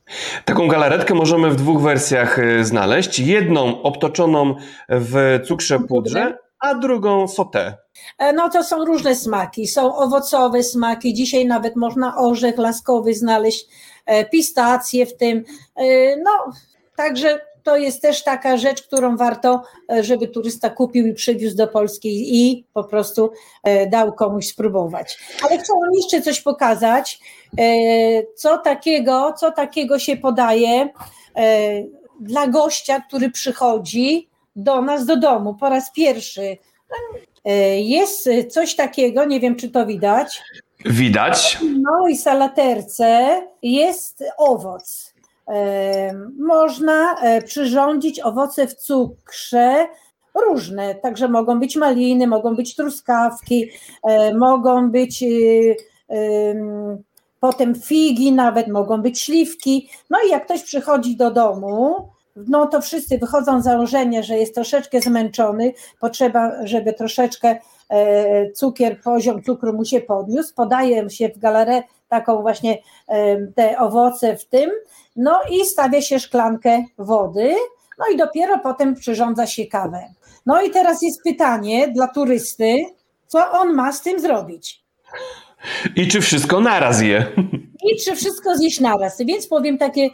Taką 0.44 0.68
galaretkę 0.68 1.14
możemy 1.14 1.50
w 1.50 1.57
dwóch 1.57 1.83
wersjach 1.83 2.40
znaleźć. 2.62 3.18
Jedną 3.18 3.83
obtoczoną 3.83 4.55
w 4.88 5.40
cukrze 5.46 5.79
pudrze, 5.79 6.38
a 6.61 6.75
drugą 6.75 7.29
sauté. 7.29 7.75
E, 8.18 8.33
no 8.33 8.49
to 8.49 8.64
są 8.64 8.85
różne 8.85 9.14
smaki. 9.14 9.66
Są 9.66 9.96
owocowe 9.96 10.62
smaki. 10.62 11.14
Dzisiaj 11.14 11.46
nawet 11.46 11.77
można 11.77 12.16
orzech 12.16 12.59
laskowy 12.59 13.14
znaleźć, 13.14 13.66
e, 14.07 14.25
pistacje 14.25 15.07
w 15.07 15.16
tym. 15.16 15.44
E, 15.77 16.16
no, 16.16 16.31
także 16.96 17.40
to 17.62 17.77
jest 17.77 18.03
też 18.03 18.25
taka 18.25 18.57
rzecz, 18.57 18.83
którą 18.83 19.16
warto, 19.16 19.62
żeby 20.01 20.29
turysta 20.29 20.70
kupił 20.70 21.07
i 21.07 21.14
przywiózł 21.14 21.57
do 21.57 21.68
Polski 21.68 22.37
i 22.37 22.64
po 22.73 22.85
prostu 22.85 23.31
dał 23.90 24.12
komuś 24.12 24.46
spróbować. 24.46 25.18
Ale 25.42 25.59
chciałam 25.59 25.94
jeszcze 25.94 26.23
coś 26.23 26.40
pokazać, 26.40 27.20
co 28.35 28.59
takiego, 28.59 29.33
co 29.33 29.51
takiego 29.51 29.99
się 29.99 30.16
podaje 30.16 30.88
dla 32.20 32.46
gościa, 32.46 33.01
który 33.01 33.31
przychodzi 33.31 34.30
do 34.56 34.82
nas 34.82 35.06
do 35.06 35.16
domu 35.16 35.54
po 35.54 35.68
raz 35.68 35.92
pierwszy. 35.92 36.58
E, 37.44 37.80
jest 37.80 38.28
coś 38.50 38.74
takiego, 38.74 39.24
nie 39.24 39.40
wiem 39.40 39.56
czy 39.56 39.70
to 39.70 39.86
widać. 39.86 40.42
Widać. 40.84 41.58
W 41.60 41.80
małej 41.80 42.16
salaterce 42.16 43.40
jest 43.62 44.24
owoc. 44.38 45.14
E, 45.48 46.14
można 46.38 47.20
e, 47.20 47.42
przyrządzić 47.42 48.20
owoce 48.20 48.66
w 48.66 48.74
cukrze 48.74 49.86
różne, 50.34 50.94
także 50.94 51.28
mogą 51.28 51.60
być 51.60 51.76
maliny, 51.76 52.26
mogą 52.26 52.56
być 52.56 52.76
truskawki, 52.76 53.70
mogą 54.34 54.90
być 54.90 55.24
potem 57.40 57.74
figi, 57.74 58.32
nawet 58.32 58.68
mogą 58.68 59.02
być 59.02 59.20
śliwki. 59.20 59.88
No 60.10 60.18
i 60.26 60.30
jak 60.30 60.44
ktoś 60.44 60.62
przychodzi 60.62 61.16
do 61.16 61.30
domu, 61.30 62.08
no 62.37 62.66
to 62.66 62.81
wszyscy 62.81 63.19
wychodzą 63.19 63.61
z 63.61 63.64
założenia, 63.64 64.23
że 64.23 64.38
jest 64.38 64.55
troszeczkę 64.55 65.01
zmęczony, 65.01 65.73
potrzeba, 66.01 66.66
żeby 66.66 66.93
troszeczkę 66.93 67.59
e, 67.88 68.51
cukier, 68.51 69.01
poziom 69.01 69.43
cukru 69.43 69.73
mu 69.73 69.85
się 69.85 70.01
podniósł, 70.01 70.55
podaje 70.55 71.11
się 71.11 71.29
w 71.29 71.38
galerę 71.38 71.83
taką 72.09 72.43
właśnie 72.43 72.79
e, 73.09 73.47
te 73.47 73.79
owoce 73.79 74.37
w 74.37 74.45
tym, 74.45 74.71
no 75.16 75.40
i 75.51 75.64
stawia 75.64 76.01
się 76.01 76.19
szklankę 76.19 76.85
wody, 76.99 77.55
no 77.99 78.05
i 78.14 78.16
dopiero 78.16 78.59
potem 78.59 78.95
przyrządza 78.95 79.47
się 79.47 79.66
kawę. 79.66 80.14
No 80.47 80.62
i 80.62 80.71
teraz 80.71 81.03
jest 81.03 81.23
pytanie 81.23 81.88
dla 81.88 82.09
turysty, 82.09 82.85
co 83.27 83.51
on 83.51 83.75
ma 83.75 83.93
z 83.93 84.03
tym 84.03 84.21
zrobić? 84.21 84.85
I 85.97 86.09
czy 86.09 86.21
wszystko 86.21 86.61
naraz 86.61 87.03
je? 87.03 87.27
I 87.93 88.01
czy 88.05 88.16
wszystko 88.16 88.57
zjeść 88.57 88.81
naraz? 88.81 89.19
Więc 89.21 89.47
powiem 89.47 89.79
takie 89.79 90.09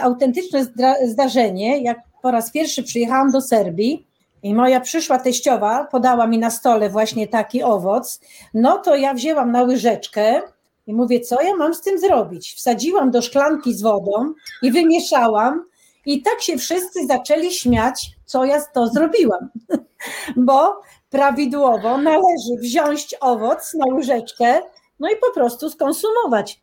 autentyczne 0.00 0.66
zdarzenie, 1.06 1.82
jak 1.82 1.98
po 2.22 2.30
raz 2.30 2.50
pierwszy 2.50 2.82
przyjechałam 2.82 3.30
do 3.30 3.40
Serbii 3.40 4.06
i 4.42 4.54
moja 4.54 4.80
przyszła 4.80 5.18
teściowa 5.18 5.84
podała 5.84 6.26
mi 6.26 6.38
na 6.38 6.50
stole 6.50 6.90
właśnie 6.90 7.28
taki 7.28 7.62
owoc, 7.62 8.20
no 8.54 8.78
to 8.78 8.96
ja 8.96 9.14
wzięłam 9.14 9.52
na 9.52 9.62
łyżeczkę 9.62 10.42
i 10.86 10.94
mówię, 10.94 11.20
co 11.20 11.42
ja 11.42 11.56
mam 11.56 11.74
z 11.74 11.80
tym 11.80 11.98
zrobić? 11.98 12.54
Wsadziłam 12.54 13.10
do 13.10 13.22
szklanki 13.22 13.74
z 13.74 13.82
wodą 13.82 14.32
i 14.62 14.72
wymieszałam 14.72 15.64
i 16.06 16.22
tak 16.22 16.42
się 16.42 16.58
wszyscy 16.58 17.06
zaczęli 17.06 17.50
śmiać, 17.50 18.10
co 18.24 18.44
ja 18.44 18.64
to 18.74 18.86
zrobiłam, 18.86 19.48
bo 20.36 20.80
prawidłowo 21.10 21.98
należy 21.98 22.56
wziąć 22.60 23.14
owoc 23.20 23.74
na 23.74 23.94
łyżeczkę, 23.94 24.60
no 25.00 25.08
i 25.08 25.16
po 25.16 25.34
prostu 25.34 25.70
skonsumować. 25.70 26.60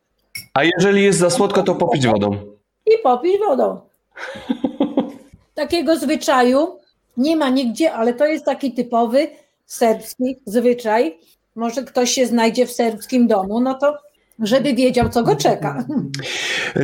A 0.53 0.63
jeżeli 0.63 1.03
jest 1.03 1.19
za 1.19 1.29
słodko, 1.29 1.63
to 1.63 1.75
popić 1.75 2.07
wodą. 2.07 2.52
I 2.85 2.97
popić 3.03 3.39
wodą. 3.47 3.79
Takiego 5.55 5.97
zwyczaju 5.97 6.79
nie 7.17 7.35
ma 7.35 7.49
nigdzie, 7.49 7.93
ale 7.93 8.13
to 8.13 8.25
jest 8.25 8.45
taki 8.45 8.73
typowy 8.73 9.27
serbski 9.65 10.37
zwyczaj. 10.45 11.17
Może 11.55 11.83
ktoś 11.83 12.11
się 12.11 12.25
znajdzie 12.25 12.65
w 12.65 12.71
serbskim 12.71 13.27
domu, 13.27 13.61
no 13.61 13.73
to 13.73 13.97
żeby 14.39 14.73
wiedział, 14.73 15.09
co 15.09 15.23
go 15.23 15.35
czeka. 15.35 15.85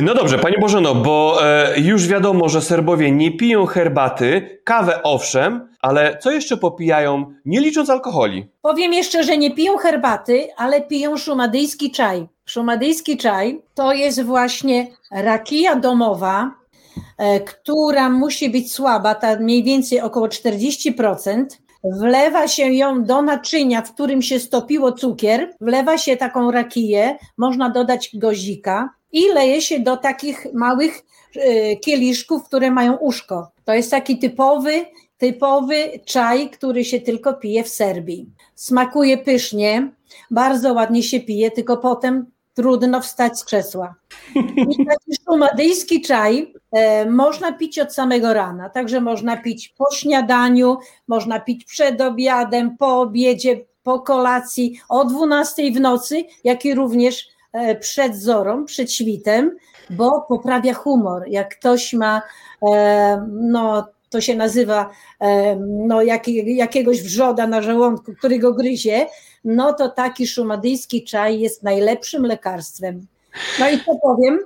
No 0.02 0.14
dobrze, 0.14 0.38
Pani 0.38 0.56
Bożeno, 0.60 0.94
bo 0.94 1.38
e, 1.42 1.80
już 1.80 2.08
wiadomo, 2.08 2.48
że 2.48 2.60
Serbowie 2.60 3.12
nie 3.12 3.36
piją 3.36 3.66
herbaty, 3.66 4.60
kawę 4.64 5.02
owszem, 5.02 5.68
ale 5.80 6.18
co 6.18 6.30
jeszcze 6.30 6.56
popijają, 6.56 7.34
nie 7.44 7.60
licząc 7.60 7.90
alkoholi? 7.90 8.46
Powiem 8.62 8.92
jeszcze, 8.92 9.24
że 9.24 9.38
nie 9.38 9.54
piją 9.54 9.76
herbaty, 9.76 10.48
ale 10.56 10.80
piją 10.82 11.16
szumadyjski 11.16 11.90
czaj. 11.90 12.28
Szumadyjski 12.50 13.16
czaj 13.16 13.62
to 13.74 13.92
jest 13.92 14.22
właśnie 14.22 14.86
rakija 15.10 15.76
domowa, 15.76 16.54
e, 17.18 17.40
która 17.40 18.08
musi 18.10 18.50
być 18.50 18.72
słaba, 18.72 19.14
ta 19.14 19.36
mniej 19.36 19.62
więcej 19.64 20.00
około 20.00 20.28
40%. 20.28 21.46
Wlewa 21.84 22.48
się 22.48 22.72
ją 22.72 23.04
do 23.04 23.22
naczynia, 23.22 23.82
w 23.82 23.94
którym 23.94 24.22
się 24.22 24.40
stopiło 24.40 24.92
cukier, 24.92 25.54
wlewa 25.60 25.98
się 25.98 26.16
taką 26.16 26.50
rakiję, 26.50 27.18
można 27.36 27.70
dodać 27.70 28.10
gozika 28.14 28.90
i 29.12 29.28
leje 29.28 29.62
się 29.62 29.80
do 29.80 29.96
takich 29.96 30.46
małych 30.54 31.02
e, 31.36 31.76
kieliszków, 31.76 32.44
które 32.44 32.70
mają 32.70 32.96
uszko. 32.96 33.50
To 33.64 33.74
jest 33.74 33.90
taki 33.90 34.18
typowy, 34.18 34.84
typowy 35.18 35.74
czaj, 36.04 36.50
który 36.50 36.84
się 36.84 37.00
tylko 37.00 37.34
pije 37.34 37.64
w 37.64 37.68
Serbii. 37.68 38.26
Smakuje 38.54 39.18
pysznie, 39.18 39.92
bardzo 40.30 40.72
ładnie 40.72 41.02
się 41.02 41.20
pije, 41.20 41.50
tylko 41.50 41.76
potem 41.76 42.26
trudno 42.54 43.00
wstać 43.00 43.38
z 43.38 43.44
krzesła. 43.44 43.94
I 45.08 45.14
szumadyjski 45.24 46.02
czaj 46.02 46.54
e, 46.72 47.10
można 47.10 47.52
pić 47.52 47.78
od 47.78 47.94
samego 47.94 48.34
rana, 48.34 48.70
także 48.70 49.00
można 49.00 49.36
pić 49.36 49.74
po 49.78 49.94
śniadaniu, 49.94 50.78
można 51.08 51.40
pić 51.40 51.64
przed 51.64 52.00
obiadem, 52.00 52.76
po 52.76 53.00
obiedzie, 53.00 53.64
po 53.82 54.00
kolacji, 54.00 54.80
o 54.88 55.04
12 55.04 55.72
w 55.72 55.80
nocy, 55.80 56.24
jak 56.44 56.64
i 56.64 56.74
również 56.74 57.28
e, 57.52 57.76
przed 57.76 58.16
zorą, 58.16 58.64
przed 58.64 58.92
świtem, 58.92 59.56
bo 59.90 60.26
poprawia 60.28 60.74
humor. 60.74 61.24
Jak 61.28 61.56
ktoś 61.58 61.92
ma 61.92 62.22
e, 62.68 63.26
no, 63.30 63.88
to 64.10 64.20
się 64.20 64.36
nazywa 64.36 64.90
no, 65.66 66.02
jak, 66.02 66.28
jakiegoś 66.46 67.02
wrzoda 67.02 67.46
na 67.46 67.62
żołądku, 67.62 68.12
który 68.14 68.38
go 68.38 68.54
gryzie, 68.54 69.06
no 69.44 69.72
to 69.72 69.88
taki 69.88 70.26
szumadyjski 70.26 71.04
czaj 71.04 71.40
jest 71.40 71.62
najlepszym 71.62 72.26
lekarstwem. 72.26 73.06
No 73.60 73.70
i 73.70 73.78
co 73.78 73.94
powiem? 74.02 74.38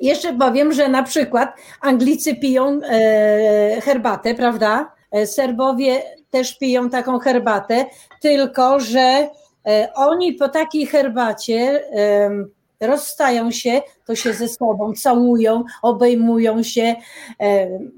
Jeszcze 0.00 0.34
powiem, 0.34 0.72
że 0.72 0.88
na 0.88 1.02
przykład 1.02 1.56
Anglicy 1.80 2.34
piją 2.34 2.80
e, 2.82 3.80
herbatę, 3.80 4.34
prawda? 4.34 4.92
E, 5.10 5.26
Serbowie 5.26 6.02
też 6.30 6.58
piją 6.58 6.90
taką 6.90 7.18
herbatę, 7.18 7.86
tylko 8.20 8.80
że 8.80 9.28
e, 9.66 9.88
oni 9.94 10.32
po 10.32 10.48
takiej 10.48 10.86
herbacie 10.86 11.84
rozstają 12.80 13.50
się, 13.50 13.82
to 14.06 14.14
się 14.14 14.32
ze 14.32 14.48
sobą 14.48 14.92
całują, 14.92 15.64
obejmują 15.82 16.62
się. 16.62 16.96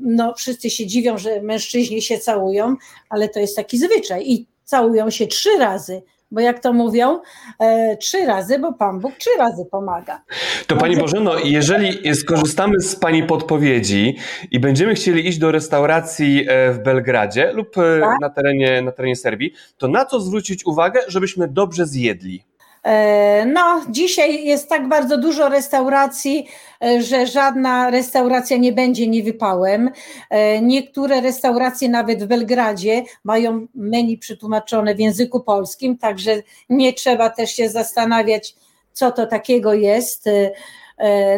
No, 0.00 0.34
wszyscy 0.34 0.70
się 0.70 0.86
dziwią, 0.86 1.18
że 1.18 1.42
mężczyźni 1.42 2.02
się 2.02 2.18
całują, 2.18 2.76
ale 3.08 3.28
to 3.28 3.40
jest 3.40 3.56
taki 3.56 3.78
zwyczaj 3.78 4.30
i 4.30 4.46
całują 4.64 5.10
się 5.10 5.26
trzy 5.26 5.50
razy 5.58 6.02
bo 6.32 6.40
jak 6.40 6.60
to 6.60 6.72
mówią, 6.72 7.20
e, 7.58 7.96
trzy 7.96 8.26
razy, 8.26 8.58
bo 8.58 8.72
Pan 8.72 9.00
Bóg 9.00 9.12
trzy 9.18 9.30
razy 9.38 9.64
pomaga. 9.70 10.22
To 10.66 10.76
Pani 10.76 10.96
Bożeno, 10.96 11.38
jeżeli 11.44 12.14
skorzystamy 12.14 12.80
z 12.80 12.96
Pani 12.96 13.22
podpowiedzi 13.22 14.16
i 14.50 14.60
będziemy 14.60 14.94
chcieli 14.94 15.28
iść 15.28 15.38
do 15.38 15.50
restauracji 15.52 16.46
e, 16.48 16.72
w 16.72 16.82
Belgradzie 16.82 17.52
lub 17.52 17.78
e, 17.78 18.00
tak? 18.00 18.20
na, 18.20 18.30
terenie, 18.30 18.82
na 18.82 18.92
terenie 18.92 19.16
Serbii, 19.16 19.52
to 19.76 19.88
na 19.88 20.04
co 20.04 20.20
zwrócić 20.20 20.66
uwagę, 20.66 21.00
żebyśmy 21.08 21.48
dobrze 21.48 21.86
zjedli? 21.86 22.44
E, 22.84 23.46
no, 23.46 23.84
dzisiaj 23.90 24.44
jest 24.44 24.68
tak 24.68 24.88
bardzo 24.88 25.18
dużo 25.18 25.48
restauracji, 25.48 26.46
e, 26.84 27.02
że 27.02 27.26
żadna 27.26 27.90
restauracja 27.90 28.56
nie 28.56 28.72
będzie 28.72 29.08
niewypałem. 29.08 29.90
E, 30.30 30.62
niektóre 30.62 31.20
restauracje 31.20 31.88
nawet 31.88 32.22
w 32.24 32.26
Belgradzie 32.26 33.02
mają 33.24 33.66
menu 33.74 34.18
przetłumaczone 34.18 34.94
w 34.94 35.00
języku 35.00 35.40
polskim, 35.40 35.98
także 35.98 36.42
nie 36.68 36.92
trzeba 36.92 37.30
też 37.30 37.50
się 37.56 37.68
zastanawiać, 37.68 38.54
co 38.92 39.12
to 39.12 39.26
takiego 39.26 39.74
jest. 39.74 40.28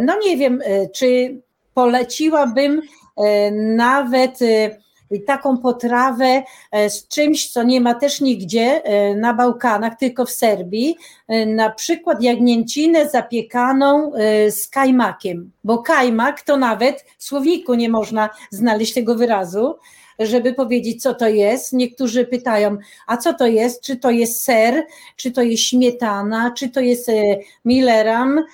No 0.01 0.18
nie 0.24 0.36
wiem, 0.36 0.61
czy 0.95 1.40
poleciłabym 1.74 2.82
nawet 3.76 4.38
taką 5.20 5.58
potrawę 5.58 6.42
e, 6.72 6.90
z 6.90 7.08
czymś, 7.08 7.52
co 7.52 7.62
nie 7.62 7.80
ma 7.80 7.94
też 7.94 8.20
nigdzie 8.20 8.84
e, 8.84 9.14
na 9.14 9.34
Bałkanach, 9.34 9.98
tylko 9.98 10.24
w 10.26 10.30
Serbii, 10.30 10.96
e, 11.28 11.46
na 11.46 11.70
przykład 11.70 12.22
jagnięcinę 12.22 13.08
zapiekaną 13.08 14.12
z 14.50 14.68
kajmakiem, 14.68 15.50
bo 15.64 15.78
kajmak 15.78 16.42
to 16.42 16.56
nawet 16.56 17.04
w 17.18 17.24
słowniku 17.24 17.74
nie 17.74 17.88
można 17.88 18.30
znaleźć 18.50 18.94
tego 18.94 19.14
wyrazu, 19.14 19.74
żeby 20.18 20.54
powiedzieć, 20.54 21.02
co 21.02 21.14
to 21.14 21.28
jest. 21.28 21.72
Niektórzy 21.72 22.24
pytają, 22.24 22.76
a 23.06 23.16
co 23.16 23.34
to 23.34 23.46
jest? 23.46 23.82
Czy 23.82 23.96
to 23.96 24.10
jest 24.10 24.42
ser, 24.42 24.86
czy 25.16 25.30
to 25.30 25.42
jest 25.42 25.62
śmietana, 25.62 26.50
czy 26.56 26.68
to 26.68 26.80
jest 26.80 27.10
mileram? 27.64 28.44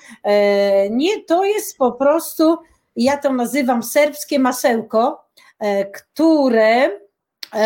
Nie, 0.89 1.23
to 1.27 1.45
jest 1.45 1.77
po 1.77 1.91
prostu, 1.91 2.57
ja 2.95 3.17
to 3.17 3.33
nazywam 3.33 3.83
serbskie 3.83 4.39
masełko, 4.39 5.25
które 5.93 6.89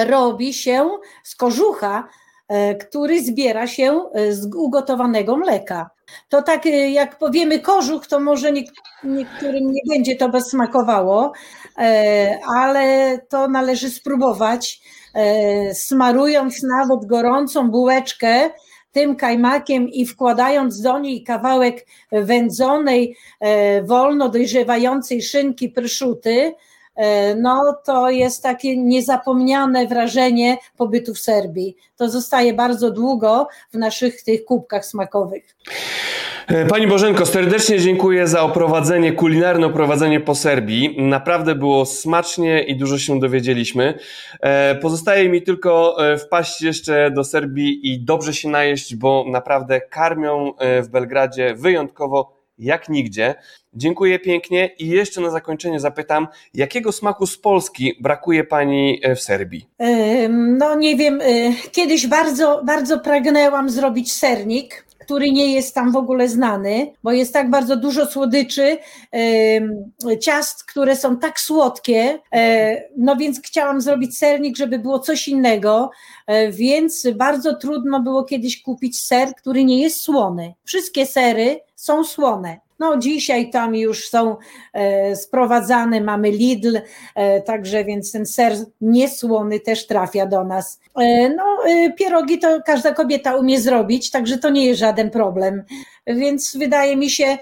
robi 0.05 0.53
się 0.53 0.89
z 1.23 1.35
kożucha, 1.35 2.07
e, 2.47 2.75
który 2.75 3.23
zbiera 3.23 3.67
się 3.67 4.09
e, 4.13 4.33
z 4.33 4.55
ugotowanego 4.55 5.37
mleka. 5.37 5.89
To 6.29 6.41
tak 6.41 6.65
jak 6.91 7.17
powiemy 7.17 7.59
kożuch, 7.59 8.07
to 8.07 8.19
może 8.19 8.51
niektórym 9.03 9.71
nie 9.71 9.81
będzie 9.89 10.15
to 10.15 10.29
bezsmakowało, 10.29 11.33
ale 12.55 13.17
to 13.29 13.47
należy 13.47 13.89
spróbować, 13.89 14.81
smarując 15.73 16.63
nawet 16.63 17.05
gorącą 17.05 17.71
bułeczkę 17.71 18.49
tym 18.91 19.15
kajmakiem 19.15 19.89
i 19.89 20.05
wkładając 20.05 20.81
do 20.81 20.99
niej 20.99 21.23
kawałek 21.23 21.85
wędzonej, 22.11 23.17
wolno 23.83 24.29
dojrzewającej 24.29 25.21
szynki 25.21 25.69
prszuty, 25.69 26.53
E, 26.53 26.74
no 27.37 27.77
to 27.85 28.09
jest 28.09 28.43
takie 28.43 28.77
niezapomniane 28.77 29.87
wrażenie 29.87 30.57
pobytu 30.77 31.13
w 31.13 31.19
Serbii. 31.19 31.75
To 31.97 32.09
zostaje 32.09 32.53
bardzo 32.53 32.91
długo 32.91 33.47
w 33.73 33.77
naszych 33.77 34.23
tych 34.23 34.45
kubkach 34.45 34.85
smakowych. 34.85 35.55
E, 36.47 36.65
pani 36.65 36.87
Bożenko, 36.87 37.25
serdecznie 37.25 37.79
dziękuję 37.79 38.27
za 38.27 38.41
oprowadzenie, 38.41 39.13
kulinarne 39.13 39.67
oprowadzenie 39.67 40.19
po 40.19 40.35
Serbii. 40.35 40.95
Naprawdę 41.01 41.55
było 41.55 41.85
smacznie 41.85 42.63
i 42.63 42.75
dużo 42.77 42.97
się 42.97 43.19
dowiedzieliśmy. 43.19 43.93
E, 44.41 44.75
pozostaje 44.75 45.29
mi 45.29 45.41
tylko 45.41 45.97
wpaść 46.25 46.61
jeszcze 46.61 47.11
do 47.11 47.23
Serbii 47.23 47.93
i 47.93 47.99
dobrze 47.99 48.33
się 48.33 48.49
najeść, 48.49 48.95
bo 48.95 49.25
naprawdę 49.27 49.81
karmią 49.81 50.53
w 50.81 50.87
Belgradzie 50.87 51.55
wyjątkowo 51.55 52.35
jak 52.57 52.89
nigdzie. 52.89 53.35
Dziękuję 53.77 54.19
pięknie 54.19 54.69
i 54.79 54.87
jeszcze 54.87 55.21
na 55.21 55.29
zakończenie 55.29 55.79
zapytam, 55.79 56.27
jakiego 56.53 56.91
smaku 56.91 57.27
z 57.27 57.37
Polski 57.37 57.93
brakuje 57.99 58.43
Pani 58.43 58.99
e, 59.03 59.15
w 59.15 59.21
Serbii? 59.21 59.67
No 60.29 60.75
nie 60.75 60.95
wiem, 60.95 61.21
e, 61.21 61.25
kiedyś 61.71 62.07
bardzo, 62.07 62.61
bardzo 62.65 62.99
pragnęłam 62.99 63.69
zrobić 63.69 64.13
sernik, 64.13 64.85
który 64.99 65.31
nie 65.31 65.53
jest 65.53 65.75
tam 65.75 65.91
w 65.91 65.95
ogóle 65.95 66.29
znany, 66.29 66.91
bo 67.03 67.11
jest 67.11 67.33
tak 67.33 67.49
bardzo 67.49 67.75
dużo 67.75 68.05
słodyczy, 68.05 68.77
ciast, 70.21 70.63
które 70.63 70.95
są 70.95 71.17
tak 71.17 71.39
słodkie, 71.39 72.19
e, 72.33 72.83
no 72.97 73.15
więc 73.15 73.41
chciałam 73.41 73.81
zrobić 73.81 74.17
sernik, 74.17 74.57
żeby 74.57 74.79
było 74.79 74.99
coś 74.99 75.27
innego, 75.27 75.91
więc 76.49 77.07
bardzo 77.15 77.55
trudno 77.55 77.99
było 77.99 78.23
kiedyś 78.23 78.61
kupić 78.61 78.99
ser, 78.99 79.35
który 79.35 79.63
nie 79.63 79.81
jest 79.81 80.01
słony. 80.01 80.53
Wszystkie 80.63 81.05
sery 81.05 81.59
są 81.75 82.03
słone. 82.03 82.64
No 82.79 82.97
dzisiaj 82.97 83.49
tam 83.49 83.75
już 83.75 84.09
są 84.09 84.35
e, 84.73 85.15
sprowadzane, 85.15 86.01
mamy 86.01 86.31
Lidl, 86.31 86.77
e, 87.15 87.41
także 87.41 87.85
więc 87.85 88.11
ten 88.11 88.25
ser 88.25 88.53
niesłony 88.81 89.59
też 89.59 89.87
trafia 89.87 90.25
do 90.25 90.43
nas. 90.43 90.79
E, 90.95 91.29
no 91.29 91.43
pierogi 91.97 92.39
to 92.39 92.61
każda 92.65 92.93
kobieta 92.93 93.35
umie 93.35 93.59
zrobić, 93.59 94.11
także 94.11 94.37
to 94.37 94.49
nie 94.49 94.65
jest 94.65 94.79
żaden 94.79 95.09
problem. 95.09 95.63
Więc 96.07 96.57
wydaje 96.57 96.95
mi 96.95 97.09
się, 97.09 97.37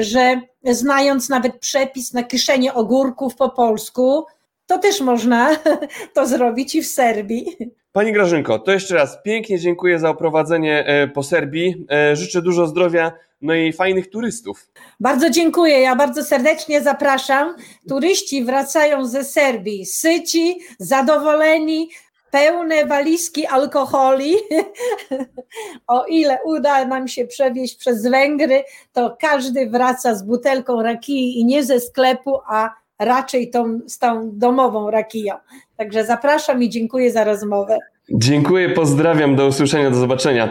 że 0.00 0.40
znając 0.64 1.28
nawet 1.28 1.58
przepis 1.58 2.12
na 2.12 2.22
kieszenie 2.22 2.74
ogórków 2.74 3.36
po 3.36 3.50
polsku, 3.50 4.24
to 4.66 4.78
też 4.78 5.00
można 5.00 5.56
to 6.14 6.26
zrobić 6.26 6.74
i 6.74 6.82
w 6.82 6.86
Serbii. 6.86 7.56
Pani 7.92 8.12
Grażynko, 8.12 8.58
to 8.58 8.72
jeszcze 8.72 8.94
raz 8.94 9.22
pięknie 9.22 9.58
dziękuję 9.58 9.98
za 9.98 10.10
oprowadzenie 10.10 10.84
po 11.14 11.22
Serbii. 11.22 11.86
Życzę 12.12 12.42
dużo 12.42 12.66
zdrowia, 12.66 13.12
no 13.42 13.54
i 13.54 13.72
fajnych 13.72 14.10
turystów. 14.10 14.68
Bardzo 15.00 15.30
dziękuję. 15.30 15.80
Ja 15.80 15.96
bardzo 15.96 16.24
serdecznie 16.24 16.82
zapraszam. 16.82 17.54
Turyści 17.88 18.44
wracają 18.44 19.06
ze 19.06 19.24
Serbii 19.24 19.86
syci, 19.86 20.58
zadowoleni, 20.78 21.90
pełne 22.30 22.86
walizki 22.86 23.46
alkoholi. 23.46 24.34
o 25.86 26.04
ile 26.04 26.38
uda 26.44 26.84
nam 26.84 27.08
się 27.08 27.26
przewieźć 27.26 27.76
przez 27.76 28.06
Węgry, 28.06 28.64
to 28.92 29.16
każdy 29.20 29.70
wraca 29.70 30.14
z 30.14 30.22
butelką 30.22 30.82
rakii 30.82 31.40
i 31.40 31.44
nie 31.44 31.64
ze 31.64 31.80
sklepu, 31.80 32.38
a 32.48 32.70
raczej 32.98 33.50
tą, 33.50 33.80
z 33.86 33.98
tą 33.98 34.30
domową 34.32 34.90
rakiją. 34.90 35.34
Także 35.76 36.04
zapraszam 36.04 36.62
i 36.62 36.68
dziękuję 36.68 37.12
za 37.12 37.24
rozmowę. 37.24 37.78
Dziękuję, 38.12 38.68
pozdrawiam, 38.68 39.36
do 39.36 39.46
usłyszenia, 39.46 39.90
do 39.90 39.96
zobaczenia. 39.96 40.48